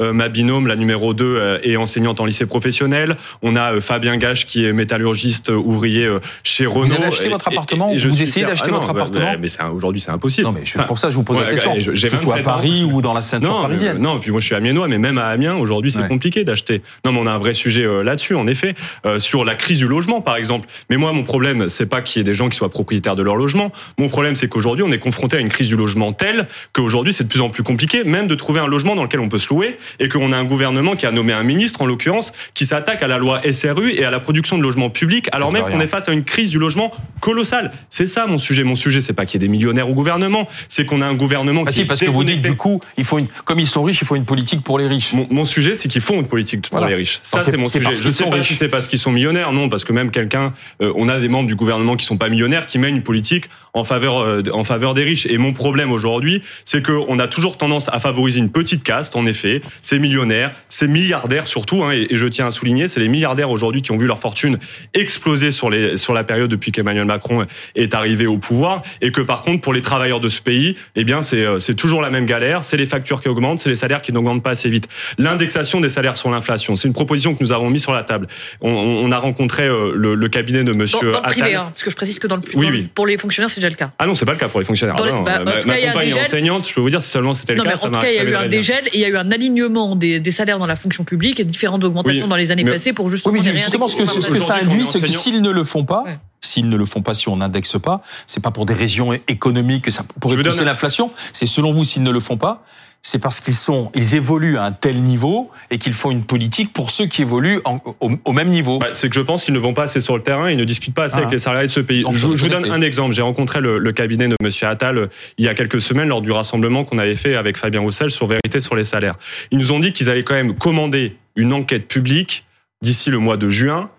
Euh, 0.01 0.13
ma 0.13 0.29
binôme, 0.29 0.67
la 0.67 0.75
numéro 0.75 1.13
2, 1.13 1.59
est 1.63 1.77
enseignante 1.77 2.19
en 2.19 2.25
lycée 2.25 2.45
professionnel. 2.45 3.17
On 3.41 3.55
a 3.55 3.79
Fabien 3.81 4.17
Gage, 4.17 4.45
qui 4.45 4.65
est 4.65 4.73
métallurgiste 4.73 5.49
ouvrier 5.49 6.09
chez 6.43 6.65
Renault. 6.65 6.87
Vous 6.87 6.93
avez 6.93 7.05
acheté 7.05 7.29
votre 7.29 7.47
appartement 7.47 7.89
et, 7.89 7.97
Vous 7.97 8.21
essayez 8.21 8.45
d'acheter 8.45 8.69
ah 8.69 8.77
votre 8.77 8.89
appartement 8.89 9.35
Mais 9.39 9.47
aujourd'hui, 9.73 10.01
c'est 10.01 10.11
impossible. 10.11 10.47
Non, 10.47 10.53
mais 10.53 10.85
pour 10.85 10.97
ça, 10.97 11.09
je 11.09 11.15
vous 11.15 11.23
pose 11.23 11.39
la 11.39 11.51
question. 11.51 11.73
Que 11.73 11.95
ce 11.95 12.17
soit 12.17 12.37
à 12.37 12.43
Paris 12.43 12.83
ou 12.83 13.01
dans 13.01 13.13
la 13.13 13.21
ceinture 13.21 13.61
parisienne. 13.61 13.99
Non, 13.99 14.19
puis 14.19 14.31
moi, 14.31 14.39
je 14.39 14.45
suis 14.45 14.55
amiénois, 14.55 14.87
mais 14.87 14.97
même 14.97 15.17
à 15.17 15.27
Amiens, 15.27 15.55
aujourd'hui, 15.55 15.91
c'est 15.91 16.07
compliqué 16.07 16.43
d'acheter. 16.43 16.81
Non, 17.05 17.11
mais 17.11 17.19
on 17.19 17.27
a 17.27 17.31
un 17.31 17.37
vrai 17.37 17.53
sujet 17.53 17.85
là-dessus, 18.03 18.35
en 18.35 18.47
effet, 18.47 18.75
sur 19.17 19.45
la 19.45 19.55
crise 19.55 19.77
du 19.77 19.87
logement, 19.87 20.21
par 20.21 20.35
exemple. 20.35 20.67
Mais 20.89 20.97
moi, 20.97 21.11
mon 21.13 21.23
problème, 21.23 21.69
c'est 21.69 21.89
pas 21.89 22.01
qu'il 22.01 22.19
y 22.19 22.21
ait 22.21 22.23
des 22.23 22.33
gens 22.33 22.49
qui 22.49 22.57
soient 22.57 22.69
propriétaires 22.69 23.15
de 23.15 23.23
leur 23.23 23.35
logement. 23.35 23.71
Mon 23.97 24.09
problème, 24.09 24.35
c'est 24.35 24.47
qu'aujourd'hui, 24.47 24.83
on 24.87 24.91
est 24.91 24.99
confronté 24.99 25.37
à 25.37 25.39
une 25.39 25.49
crise 25.49 25.67
du 25.67 25.75
logement 25.75 26.11
telle 26.11 26.47
qu'aujourd'hui, 26.73 27.13
c'est 27.13 27.23
de 27.23 27.29
plus 27.29 27.41
en 27.41 27.49
plus 27.49 27.63
compliqué, 27.63 28.03
même 28.03 28.27
de 28.27 28.35
trouver 28.35 28.59
un 28.59 28.67
logement 28.67 28.95
dans 28.95 29.03
lequel 29.03 29.19
on 29.19 29.29
peut 29.29 29.32
se 29.37 29.49
louer, 29.49 29.77
et 29.99 30.09
qu'on 30.09 30.31
a 30.31 30.37
un 30.37 30.43
gouvernement 30.43 30.95
qui 30.95 31.05
a 31.05 31.11
nommé 31.11 31.33
un 31.33 31.43
ministre, 31.43 31.81
en 31.81 31.85
l'occurrence, 31.85 32.33
qui 32.53 32.65
s'attaque 32.65 33.03
à 33.03 33.07
la 33.07 33.17
loi 33.17 33.41
SRU 33.51 33.91
et 33.91 34.05
à 34.05 34.11
la 34.11 34.19
production 34.19 34.57
de 34.57 34.63
logements 34.63 34.89
publics, 34.89 35.29
alors 35.31 35.51
même 35.51 35.63
qu'on 35.63 35.79
est 35.79 35.87
face 35.87 36.09
à 36.09 36.13
une 36.13 36.23
crise 36.23 36.49
du 36.49 36.59
logement 36.59 36.91
colossale. 37.19 37.71
C'est 37.89 38.07
ça 38.07 38.27
mon 38.27 38.37
sujet. 38.37 38.63
Mon 38.63 38.75
sujet, 38.75 39.01
c'est 39.01 39.13
pas 39.13 39.25
qu'il 39.25 39.41
y 39.41 39.43
ait 39.43 39.47
des 39.47 39.51
millionnaires 39.51 39.89
au 39.89 39.93
gouvernement, 39.93 40.47
c'est 40.69 40.85
qu'on 40.85 41.01
a 41.01 41.05
un 41.05 41.13
gouvernement 41.13 41.63
bah 41.63 41.71
qui 41.71 41.81
si, 41.81 41.85
parce 41.85 41.99
que 41.99 42.09
vous 42.09 42.23
dites 42.23 42.41
du 42.41 42.55
coup, 42.55 42.79
il 42.97 43.03
faut 43.03 43.19
une, 43.19 43.27
comme 43.45 43.59
ils 43.59 43.67
sont 43.67 43.83
riches, 43.83 44.01
il 44.01 44.07
faut 44.07 44.15
une 44.15 44.25
politique 44.25 44.63
pour 44.63 44.79
les 44.79 44.87
riches. 44.87 45.13
Mon, 45.13 45.45
sujet, 45.45 45.75
c'est 45.75 45.89
qu'ils 45.89 46.01
font 46.01 46.15
une 46.15 46.27
politique 46.27 46.69
pour 46.69 46.79
les 46.85 46.95
riches. 46.95 47.19
Ça, 47.21 47.41
c'est 47.41 47.57
mon 47.57 47.65
sujet. 47.65 47.95
Je 47.95 48.09
sais 48.09 48.29
pas 48.29 48.41
si 48.41 48.55
c'est 48.55 48.69
parce 48.69 48.87
qu'ils 48.87 48.99
sont 48.99 49.11
millionnaires, 49.11 49.51
non, 49.51 49.69
parce 49.69 49.83
que 49.83 49.93
même 49.93 50.11
quelqu'un, 50.11 50.53
euh, 50.81 50.91
on 50.95 51.09
a 51.09 51.19
des 51.19 51.27
membres 51.27 51.47
du 51.47 51.55
gouvernement 51.55 51.95
qui 51.95 52.05
sont 52.05 52.17
pas 52.17 52.29
millionnaires, 52.29 52.67
qui 52.67 52.77
mènent 52.77 52.95
une 52.95 53.03
politique 53.03 53.49
en 53.73 53.83
faveur 53.83 54.19
euh, 54.19 54.41
en 54.51 54.63
faveur 54.63 54.93
des 54.93 55.03
riches. 55.03 55.25
Et 55.25 55.37
mon 55.37 55.53
problème 55.53 55.91
aujourd'hui, 55.91 56.41
c'est 56.65 56.85
qu'on 56.85 57.19
a 57.19 57.27
toujours 57.27 57.57
tendance 57.57 57.89
à 57.89 57.99
favoriser 57.99 58.39
une 58.39 58.51
petite 58.51 58.83
caste, 58.83 59.15
en 59.23 59.25
effet, 59.25 59.61
ces 59.81 59.99
millionnaires, 59.99 60.51
ces 60.69 60.87
milliardaires 60.87 61.47
surtout, 61.47 61.83
hein, 61.83 61.91
et, 61.91 62.07
je 62.11 62.27
tiens 62.27 62.47
à 62.47 62.51
souligner, 62.51 62.87
c'est 62.87 62.99
les 62.99 63.07
milliardaires 63.07 63.49
aujourd'hui 63.49 63.81
qui 63.81 63.91
ont 63.91 63.97
vu 63.97 64.07
leur 64.07 64.19
fortune 64.19 64.59
exploser 64.93 65.51
sur 65.51 65.69
les 65.69 65.97
sur 65.97 66.13
la 66.13 66.23
période 66.23 66.49
depuis 66.49 66.71
qu'Emmanuel 66.71 67.05
Macron 67.05 67.45
est 67.75 67.95
arrivé 67.95 68.27
au 68.27 68.37
pouvoir, 68.37 68.83
et 69.01 69.11
que 69.11 69.21
par 69.21 69.41
contre 69.41 69.61
pour 69.61 69.73
les 69.73 69.81
travailleurs 69.81 70.19
de 70.19 70.29
ce 70.29 70.41
pays, 70.41 70.75
eh 70.95 71.03
bien 71.03 71.23
c'est 71.23 71.45
euh, 71.45 71.59
c'est 71.59 71.75
toujours 71.75 72.01
la 72.01 72.09
même 72.09 72.25
galère, 72.25 72.63
c'est 72.63 72.77
les 72.77 72.85
factures 72.85 73.21
qui 73.21 73.29
augmentent, 73.29 73.59
c'est 73.59 73.69
les 73.69 73.75
salaires 73.75 74.01
qui 74.01 74.11
n'augmentent 74.11 74.43
pas 74.43 74.51
assez 74.51 74.69
vite. 74.69 74.87
L'indexation 75.17 75.79
des 75.79 75.89
salaires 75.89 76.17
sur 76.17 76.29
l'inflation, 76.29 76.75
c'est 76.75 76.87
une 76.87 76.93
proposition 76.93 77.35
que 77.35 77.43
nous 77.43 77.51
avons 77.51 77.69
mis 77.69 77.79
sur 77.79 77.93
la 77.93 78.03
table. 78.03 78.27
On, 78.61 78.71
on 78.71 79.11
a 79.11 79.17
rencontré 79.17 79.63
euh, 79.63 79.93
le, 79.95 80.15
le, 80.15 80.29
cabinet 80.29 80.63
de 80.63 80.73
Monsieur 80.73 81.11
dans, 81.11 81.21
dans 81.21 81.27
le 81.27 81.33
privé, 81.33 81.55
hein, 81.55 81.69
parce 81.71 81.83
que 81.83 81.89
je 81.89 81.95
précise 81.95 82.19
que 82.19 82.27
dans 82.27 82.37
le 82.37 82.43
oui, 82.55 82.67
oui. 82.71 82.89
pour 82.93 83.07
les 83.07 83.17
fonctionnaires 83.17 83.49
c'est 83.49 83.61
déjà 83.61 83.69
le 83.69 83.75
cas. 83.75 83.91
Ah 83.99 84.05
non, 84.05 84.15
c'est 84.15 84.25
pas 84.25 84.33
le 84.33 84.37
cas 84.37 84.49
pour 84.49 84.59
les 84.59 84.65
fonctionnaires. 84.65 84.95
Dans 84.95 85.23
bah, 85.23 85.43
ma, 85.45 85.53
compagne 85.53 86.09
est 86.09 86.19
enseignante, 86.19 86.67
je 86.67 86.73
peux 86.73 86.81
vous 86.81 86.89
dire 86.89 87.01
si 87.01 87.09
seulement 87.09 87.33
c'était 87.33 87.53
le 87.53 87.61
cas. 87.61 87.69
Mais 87.69 87.85
en 87.85 87.91
tout 87.91 87.99
cas, 87.99 88.09
il 88.09 88.15
y 88.15 88.19
a 88.19 88.23
eu 88.23 88.35
un 88.35 88.47
dégel 88.47 88.83
et 88.87 88.95
il 88.95 88.99
y 88.99 89.05
a 89.05 89.09
eu 89.09 89.12
un 89.17 89.31
alignement 89.31 89.95
des, 89.95 90.19
des 90.19 90.31
salaires 90.31 90.59
dans 90.59 90.67
la 90.67 90.75
fonction 90.75 91.03
publique 91.03 91.39
et 91.39 91.43
différentes 91.43 91.83
augmentations 91.83 92.27
dans 92.27 92.35
les 92.35 92.51
années 92.51 92.65
passées 92.65 92.93
pour 92.93 93.09
justement. 93.09 93.33
Oui, 93.33 93.41
mais 93.43 93.51
justement, 93.51 93.87
ce 93.87 93.95
que, 93.95 94.05
ce 94.05 94.29
que 94.29 94.39
ça 94.39 94.55
induit, 94.55 94.85
c'est 94.85 95.01
que 95.01 95.07
s'ils 95.07 95.41
ne 95.41 95.49
le 95.49 95.63
font 95.63 95.85
pas, 95.85 96.03
s'ils 96.41 96.69
ne 96.69 96.77
le 96.77 96.85
font 96.85 97.01
pas, 97.01 97.13
si 97.13 97.29
on 97.29 97.37
n'indexe 97.37 97.77
pas, 97.79 98.01
c'est 98.27 98.41
pas 98.41 98.51
pour 98.51 98.65
des 98.65 98.73
raisons 98.73 99.13
économiques 99.27 99.85
que 99.85 99.91
ça 99.91 100.03
pourrait 100.19 100.41
pousser 100.41 100.65
l'inflation. 100.65 101.11
C'est 101.31 101.45
selon 101.45 101.73
vous, 101.73 101.83
s'ils 101.83 102.03
ne 102.03 102.11
le 102.11 102.19
font 102.19 102.37
pas, 102.37 102.63
c'est 103.05 103.19
parce 103.19 103.41
qu'ils 103.41 103.53
sont, 103.53 103.91
ils 103.93 104.15
évoluent 104.15 104.57
à 104.57 104.63
un 104.63 104.71
tel 104.71 105.01
niveau 105.01 105.51
et 105.69 105.77
qu'ils 105.77 105.93
font 105.93 106.09
une 106.09 106.23
politique 106.23 106.71
pour 106.71 106.89
ceux 106.89 107.05
qui 107.05 107.21
évoluent 107.21 107.59
au, 107.99 108.31
même 108.31 108.49
niveau. 108.49 108.79
Bah, 108.79 108.87
c'est 108.93 109.09
que 109.09 109.15
je 109.15 109.21
pense 109.21 109.43
qu'ils 109.43 109.53
ne 109.53 109.59
vont 109.59 109.73
pas 109.73 109.83
assez 109.83 109.99
sur 109.99 110.15
le 110.15 110.21
terrain, 110.21 110.49
ils 110.49 110.57
ne 110.57 110.63
discutent 110.63 110.95
pas 110.95 111.03
assez 111.03 111.17
avec 111.17 111.27
ah. 111.27 111.33
les 111.33 111.39
salariés 111.39 111.67
de 111.67 111.71
ce 111.71 111.81
pays. 111.81 112.05
je, 112.09 112.27
vous 112.27 112.47
donne 112.47 112.71
un 112.71 112.81
exemple. 112.81 113.13
J'ai 113.13 113.21
rencontré 113.21 113.59
le, 113.59 113.91
cabinet 113.91 114.27
de 114.29 114.35
Monsieur 114.41 114.67
Attal 114.67 114.97
euh, 114.97 115.07
il 115.37 115.45
y 115.45 115.49
a 115.49 115.53
quelques 115.53 115.81
semaines 115.81 116.07
lors 116.07 116.21
du 116.21 116.31
rassemblement 116.31 116.83
qu'on 116.85 116.97
avait 116.97 117.13
fait 117.13 117.35
avec 117.35 117.57
Fabien 117.57 117.81
Roussel 117.81 118.09
sur 118.09 118.25
vérité 118.25 118.61
sur 118.61 118.75
les 118.75 118.85
salaires. 118.85 119.15
Ils 119.51 119.57
nous 119.57 119.71
ont 119.73 119.79
dit 119.79 119.91
qu'ils 119.91 120.09
allaient 120.09 120.23
quand 120.23 120.33
même 120.33 120.55
commander 120.55 121.17
une 121.35 121.51
enquête 121.51 121.87
publique 121.87 122.45
d'ici 122.81 123.11
le 123.11 123.19
mois 123.19 123.37
de 123.37 123.49
juin 123.49 123.89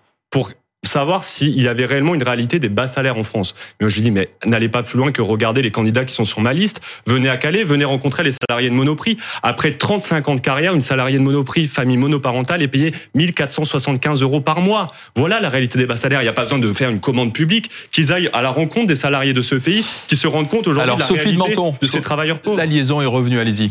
savoir 0.87 1.25
s'il 1.25 1.61
y 1.61 1.69
avait 1.69 1.85
réellement 1.85 2.15
une 2.15 2.23
réalité 2.23 2.59
des 2.59 2.69
bas 2.69 2.87
salaires 2.87 3.19
en 3.19 3.23
France. 3.23 3.55
Mais 3.81 3.89
je 3.89 3.95
lui 3.97 4.03
dis, 4.03 4.11
mais 4.11 4.31
n'allez 4.45 4.69
pas 4.69 4.83
plus 4.83 4.99
loin 4.99 5.13
que 5.13 5.23
regarder 5.23 5.63
les 5.63 5.71
candidats 5.71 6.05
qui 6.05 6.15
sont 6.15 6.25
sur 6.25 6.41
ma 6.41 6.53
liste. 6.53 6.81
Venez 7.07 7.29
à 7.29 7.37
Calais, 7.37 7.65
venez 7.65 7.85
rencontrer 7.85 8.23
les 8.23 8.33
salariés 8.33 8.71
de 8.71 8.75
Monoprix. 8.75 9.17
Après 9.43 9.73
35 9.73 10.29
ans 10.29 10.35
de 10.35 10.41
carrière, 10.41 10.75
une 10.75 10.83
salariée 10.83 11.19
de 11.19 11.23
Monoprix, 11.23 11.67
famille 11.67 11.97
monoparentale, 11.97 12.63
est 12.63 12.69
payée 12.69 12.95
1475 13.15 14.23
euros 14.23 14.41
par 14.41 14.61
mois. 14.61 14.93
Voilà 15.17 15.41
la 15.41 15.49
réalité 15.49 15.79
des 15.79 15.87
bas 15.87 15.97
salaires. 15.97 16.21
Il 16.21 16.25
n'y 16.25 16.31
a 16.31 16.35
pas 16.35 16.43
besoin 16.43 16.59
de 16.59 16.73
faire 16.73 16.91
une 16.91 17.01
commande 17.01 17.33
publique, 17.33 17.71
qu'ils 17.93 18.13
aillent 18.13 18.31
à 18.33 18.43
la 18.43 18.51
rencontre 18.51 18.87
des 18.87 18.97
salariés 18.97 19.33
de 19.33 19.43
ce 19.43 19.55
pays, 19.55 19.85
qui 20.09 20.17
se 20.17 20.27
rendent 20.27 20.49
compte 20.49 20.67
aujourd'hui 20.67 20.95
de 20.95 20.99
la 20.99 21.07
Sophie 21.07 21.37
réalité 21.37 21.63
de, 21.81 21.87
ces 21.87 22.01
travailleurs 22.01 22.41
pauvres. 22.41 22.57
La 22.57 22.67
liaison 22.67 23.01
est 23.01 23.07
revenue, 23.07 23.39
allez-y. 23.39 23.71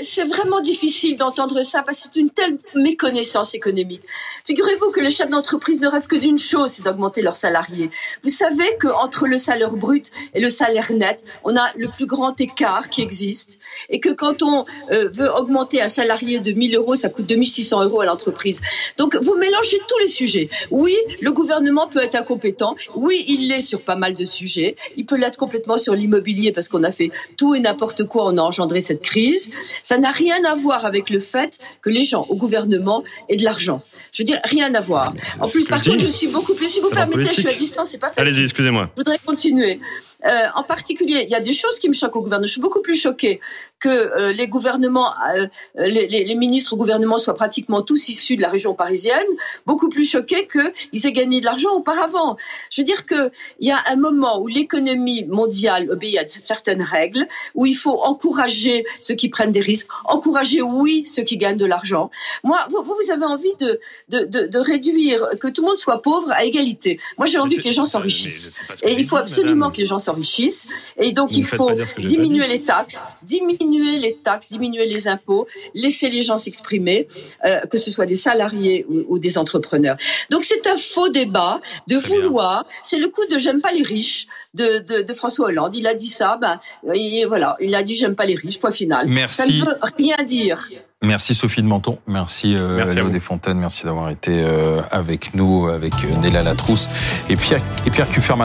C'est 0.00 0.24
vraiment 0.24 0.60
difficile 0.60 1.16
d'entendre 1.16 1.62
ça 1.62 1.82
parce 1.82 1.98
que 1.98 2.10
c'est 2.12 2.20
une 2.20 2.30
telle 2.30 2.58
méconnaissance 2.74 3.54
économique. 3.54 4.02
Figurez-vous 4.46 4.90
que 4.90 5.00
le 5.00 5.08
chef 5.08 5.30
d'entreprise 5.30 5.80
ne 5.80 5.88
rêve 5.88 6.06
que 6.06 6.16
d'une 6.16 6.38
chose, 6.42 6.72
c'est 6.72 6.82
d'augmenter 6.82 7.22
leurs 7.22 7.36
salariés. 7.36 7.90
Vous 8.22 8.30
savez 8.30 8.66
qu'entre 8.80 9.26
le 9.26 9.38
salaire 9.38 9.74
brut 9.76 10.10
et 10.34 10.40
le 10.40 10.50
salaire 10.50 10.92
net, 10.92 11.22
on 11.44 11.56
a 11.56 11.72
le 11.76 11.88
plus 11.88 12.06
grand 12.06 12.38
écart 12.40 12.88
qui 12.88 13.02
existe 13.02 13.58
et 13.90 14.00
que 14.00 14.10
quand 14.10 14.42
on 14.42 14.64
euh, 14.90 15.08
veut 15.12 15.30
augmenter 15.32 15.80
un 15.80 15.88
salarié 15.88 16.40
de 16.40 16.52
1000 16.52 16.76
euros, 16.76 16.94
ça 16.94 17.08
coûte 17.08 17.26
2600 17.26 17.84
euros 17.84 18.00
à 18.00 18.06
l'entreprise. 18.06 18.60
Donc 18.98 19.16
vous 19.16 19.34
mélangez 19.36 19.78
tous 19.88 19.98
les 19.98 20.08
sujets. 20.08 20.48
Oui, 20.70 20.96
le 21.20 21.32
gouvernement 21.32 21.88
peut 21.88 22.02
être 22.02 22.14
incompétent. 22.14 22.76
Oui, 22.94 23.24
il 23.28 23.48
l'est 23.48 23.60
sur 23.60 23.82
pas 23.82 23.96
mal 23.96 24.14
de 24.14 24.24
sujets. 24.24 24.76
Il 24.96 25.06
peut 25.06 25.16
l'être 25.16 25.38
complètement 25.38 25.76
sur 25.76 25.94
l'immobilier 25.94 26.52
parce 26.52 26.68
qu'on 26.68 26.84
a 26.84 26.92
fait 26.92 27.10
tout 27.36 27.54
et 27.54 27.60
n'importe 27.60 28.04
quoi, 28.04 28.26
on 28.26 28.36
a 28.36 28.42
engendré 28.42 28.80
cette 28.80 29.02
crise. 29.02 29.50
Ça 29.82 29.98
n'a 29.98 30.10
rien 30.10 30.44
à 30.44 30.54
voir 30.54 30.84
avec 30.84 31.10
le 31.10 31.20
fait 31.20 31.58
que 31.80 31.90
les 31.90 32.02
gens 32.02 32.26
au 32.28 32.36
gouvernement 32.36 33.04
aient 33.28 33.36
de 33.36 33.44
l'argent. 33.44 33.82
Je 34.12 34.22
veux 34.22 34.26
dire, 34.26 34.40
rien 34.44 34.74
à 34.74 34.80
voir. 34.80 35.14
En 35.40 35.48
plus, 35.48 35.66
par 35.66 35.82
contre, 35.82 36.00
je 36.00 36.08
suis 36.08 36.28
beaucoup 36.28 36.54
plus, 36.54 36.68
si 36.68 36.80
vous 36.80 36.90
permettez, 36.90 37.28
je 37.28 37.40
suis 37.40 37.48
à 37.48 37.54
distance, 37.54 37.90
c'est 37.90 37.98
pas 37.98 38.10
facile. 38.10 38.22
Allez-y, 38.22 38.44
excusez-moi. 38.44 38.90
Je 38.94 39.00
voudrais 39.00 39.18
continuer. 39.18 39.80
Euh, 40.24 40.46
en 40.54 40.62
particulier, 40.62 41.24
il 41.24 41.30
y 41.30 41.34
a 41.34 41.40
des 41.40 41.52
choses 41.52 41.78
qui 41.78 41.88
me 41.88 41.94
choquent 41.94 42.16
au 42.16 42.22
gouvernement. 42.22 42.46
Je 42.46 42.52
suis 42.52 42.60
beaucoup 42.60 42.82
plus 42.82 42.94
choquée 42.94 43.40
que 43.82 43.88
euh, 43.88 44.32
les 44.32 44.46
gouvernements, 44.46 45.12
euh, 45.36 45.48
les, 45.74 46.06
les, 46.06 46.34
ministres 46.36 46.72
au 46.74 46.76
gouvernement 46.76 47.18
soient 47.18 47.34
pratiquement 47.34 47.82
tous 47.82 48.08
issus 48.08 48.36
de 48.36 48.42
la 48.42 48.48
région 48.48 48.74
parisienne, 48.74 49.26
beaucoup 49.66 49.88
plus 49.88 50.04
choqués 50.04 50.46
qu'ils 50.46 51.06
aient 51.06 51.12
gagné 51.12 51.40
de 51.40 51.44
l'argent 51.44 51.72
auparavant. 51.72 52.36
Je 52.70 52.80
veux 52.80 52.84
dire 52.84 53.06
qu'il 53.06 53.30
y 53.60 53.72
a 53.72 53.78
un 53.88 53.96
moment 53.96 54.40
où 54.40 54.46
l'économie 54.46 55.24
mondiale 55.24 55.90
obéit 55.90 56.16
à 56.16 56.28
certaines 56.28 56.80
règles, 56.80 57.26
où 57.56 57.66
il 57.66 57.74
faut 57.74 58.00
encourager 58.02 58.84
ceux 59.00 59.16
qui 59.16 59.28
prennent 59.28 59.50
des 59.50 59.60
risques, 59.60 59.88
encourager, 60.04 60.62
oui, 60.62 61.02
ceux 61.08 61.24
qui 61.24 61.36
gagnent 61.36 61.56
de 61.56 61.66
l'argent. 61.66 62.08
Moi, 62.44 62.60
vous, 62.70 62.84
vous 62.84 63.10
avez 63.10 63.26
envie 63.26 63.54
de, 63.58 63.80
de, 64.10 64.20
de, 64.20 64.46
de, 64.46 64.58
réduire, 64.60 65.26
que 65.40 65.48
tout 65.48 65.62
le 65.62 65.68
monde 65.70 65.78
soit 65.78 66.00
pauvre 66.02 66.30
à 66.30 66.44
égalité. 66.44 67.00
Moi, 67.18 67.26
j'ai 67.26 67.38
envie 67.38 67.56
que 67.56 67.64
les 67.64 67.72
gens 67.72 67.84
s'enrichissent. 67.84 68.52
Et 68.84 68.92
il 68.92 69.04
faut 69.04 69.16
absolument 69.16 69.72
que 69.72 69.78
les 69.78 69.86
gens 69.86 69.98
s'enrichissent. 69.98 70.68
Et 70.98 71.10
donc, 71.10 71.30
il 71.32 71.44
faut 71.44 71.72
diminuer 71.98 72.46
les 72.46 72.62
taxes, 72.62 73.02
diminuer 73.24 73.71
diminuer 73.72 73.98
les 73.98 74.14
taxes, 74.14 74.50
diminuer 74.50 74.86
les 74.86 75.08
impôts, 75.08 75.46
laisser 75.74 76.10
les 76.10 76.20
gens 76.20 76.36
s'exprimer, 76.36 77.08
euh, 77.46 77.60
que 77.70 77.78
ce 77.78 77.90
soit 77.90 78.06
des 78.06 78.16
salariés 78.16 78.86
ou, 79.08 79.18
des 79.18 79.38
entrepreneurs. 79.38 79.96
Donc 80.30 80.44
c'est 80.44 80.66
un 80.66 80.76
faux 80.76 81.08
débat 81.08 81.60
de 81.88 81.96
vouloir. 81.96 82.64
C'est 82.82 82.98
le 82.98 83.08
coup 83.08 83.26
de 83.30 83.38
j'aime 83.38 83.60
pas 83.60 83.72
les 83.72 83.82
riches 83.82 84.26
de, 84.54 84.80
de, 84.80 85.02
de, 85.02 85.14
François 85.14 85.46
Hollande. 85.48 85.74
Il 85.74 85.86
a 85.86 85.94
dit 85.94 86.08
ça, 86.08 86.38
ben 86.40 86.60
et 86.94 87.24
voilà, 87.24 87.56
il 87.60 87.74
a 87.74 87.82
dit 87.82 87.94
j'aime 87.94 88.14
pas 88.14 88.26
les 88.26 88.34
riches. 88.34 88.60
Point 88.60 88.70
final. 88.70 89.06
Merci. 89.08 89.36
Ça 89.36 89.46
ne 89.46 89.64
veut 89.64 89.78
rien 89.98 90.16
dire. 90.24 90.68
Merci 91.02 91.34
Sophie 91.34 91.62
de 91.62 91.66
Menton, 91.66 91.98
merci, 92.06 92.54
euh, 92.54 92.76
merci 92.76 92.94
Léo 92.94 93.08
Desfontaines, 93.08 93.58
merci 93.58 93.84
d'avoir 93.84 94.08
été 94.10 94.30
euh, 94.44 94.80
avec 94.92 95.34
nous, 95.34 95.66
avec 95.66 95.92
euh, 96.04 96.16
Néla 96.20 96.44
Latrousse 96.44 96.88
et 97.28 97.34
Pierre, 97.34 97.60
et 97.84 97.90
Pierre 97.90 98.06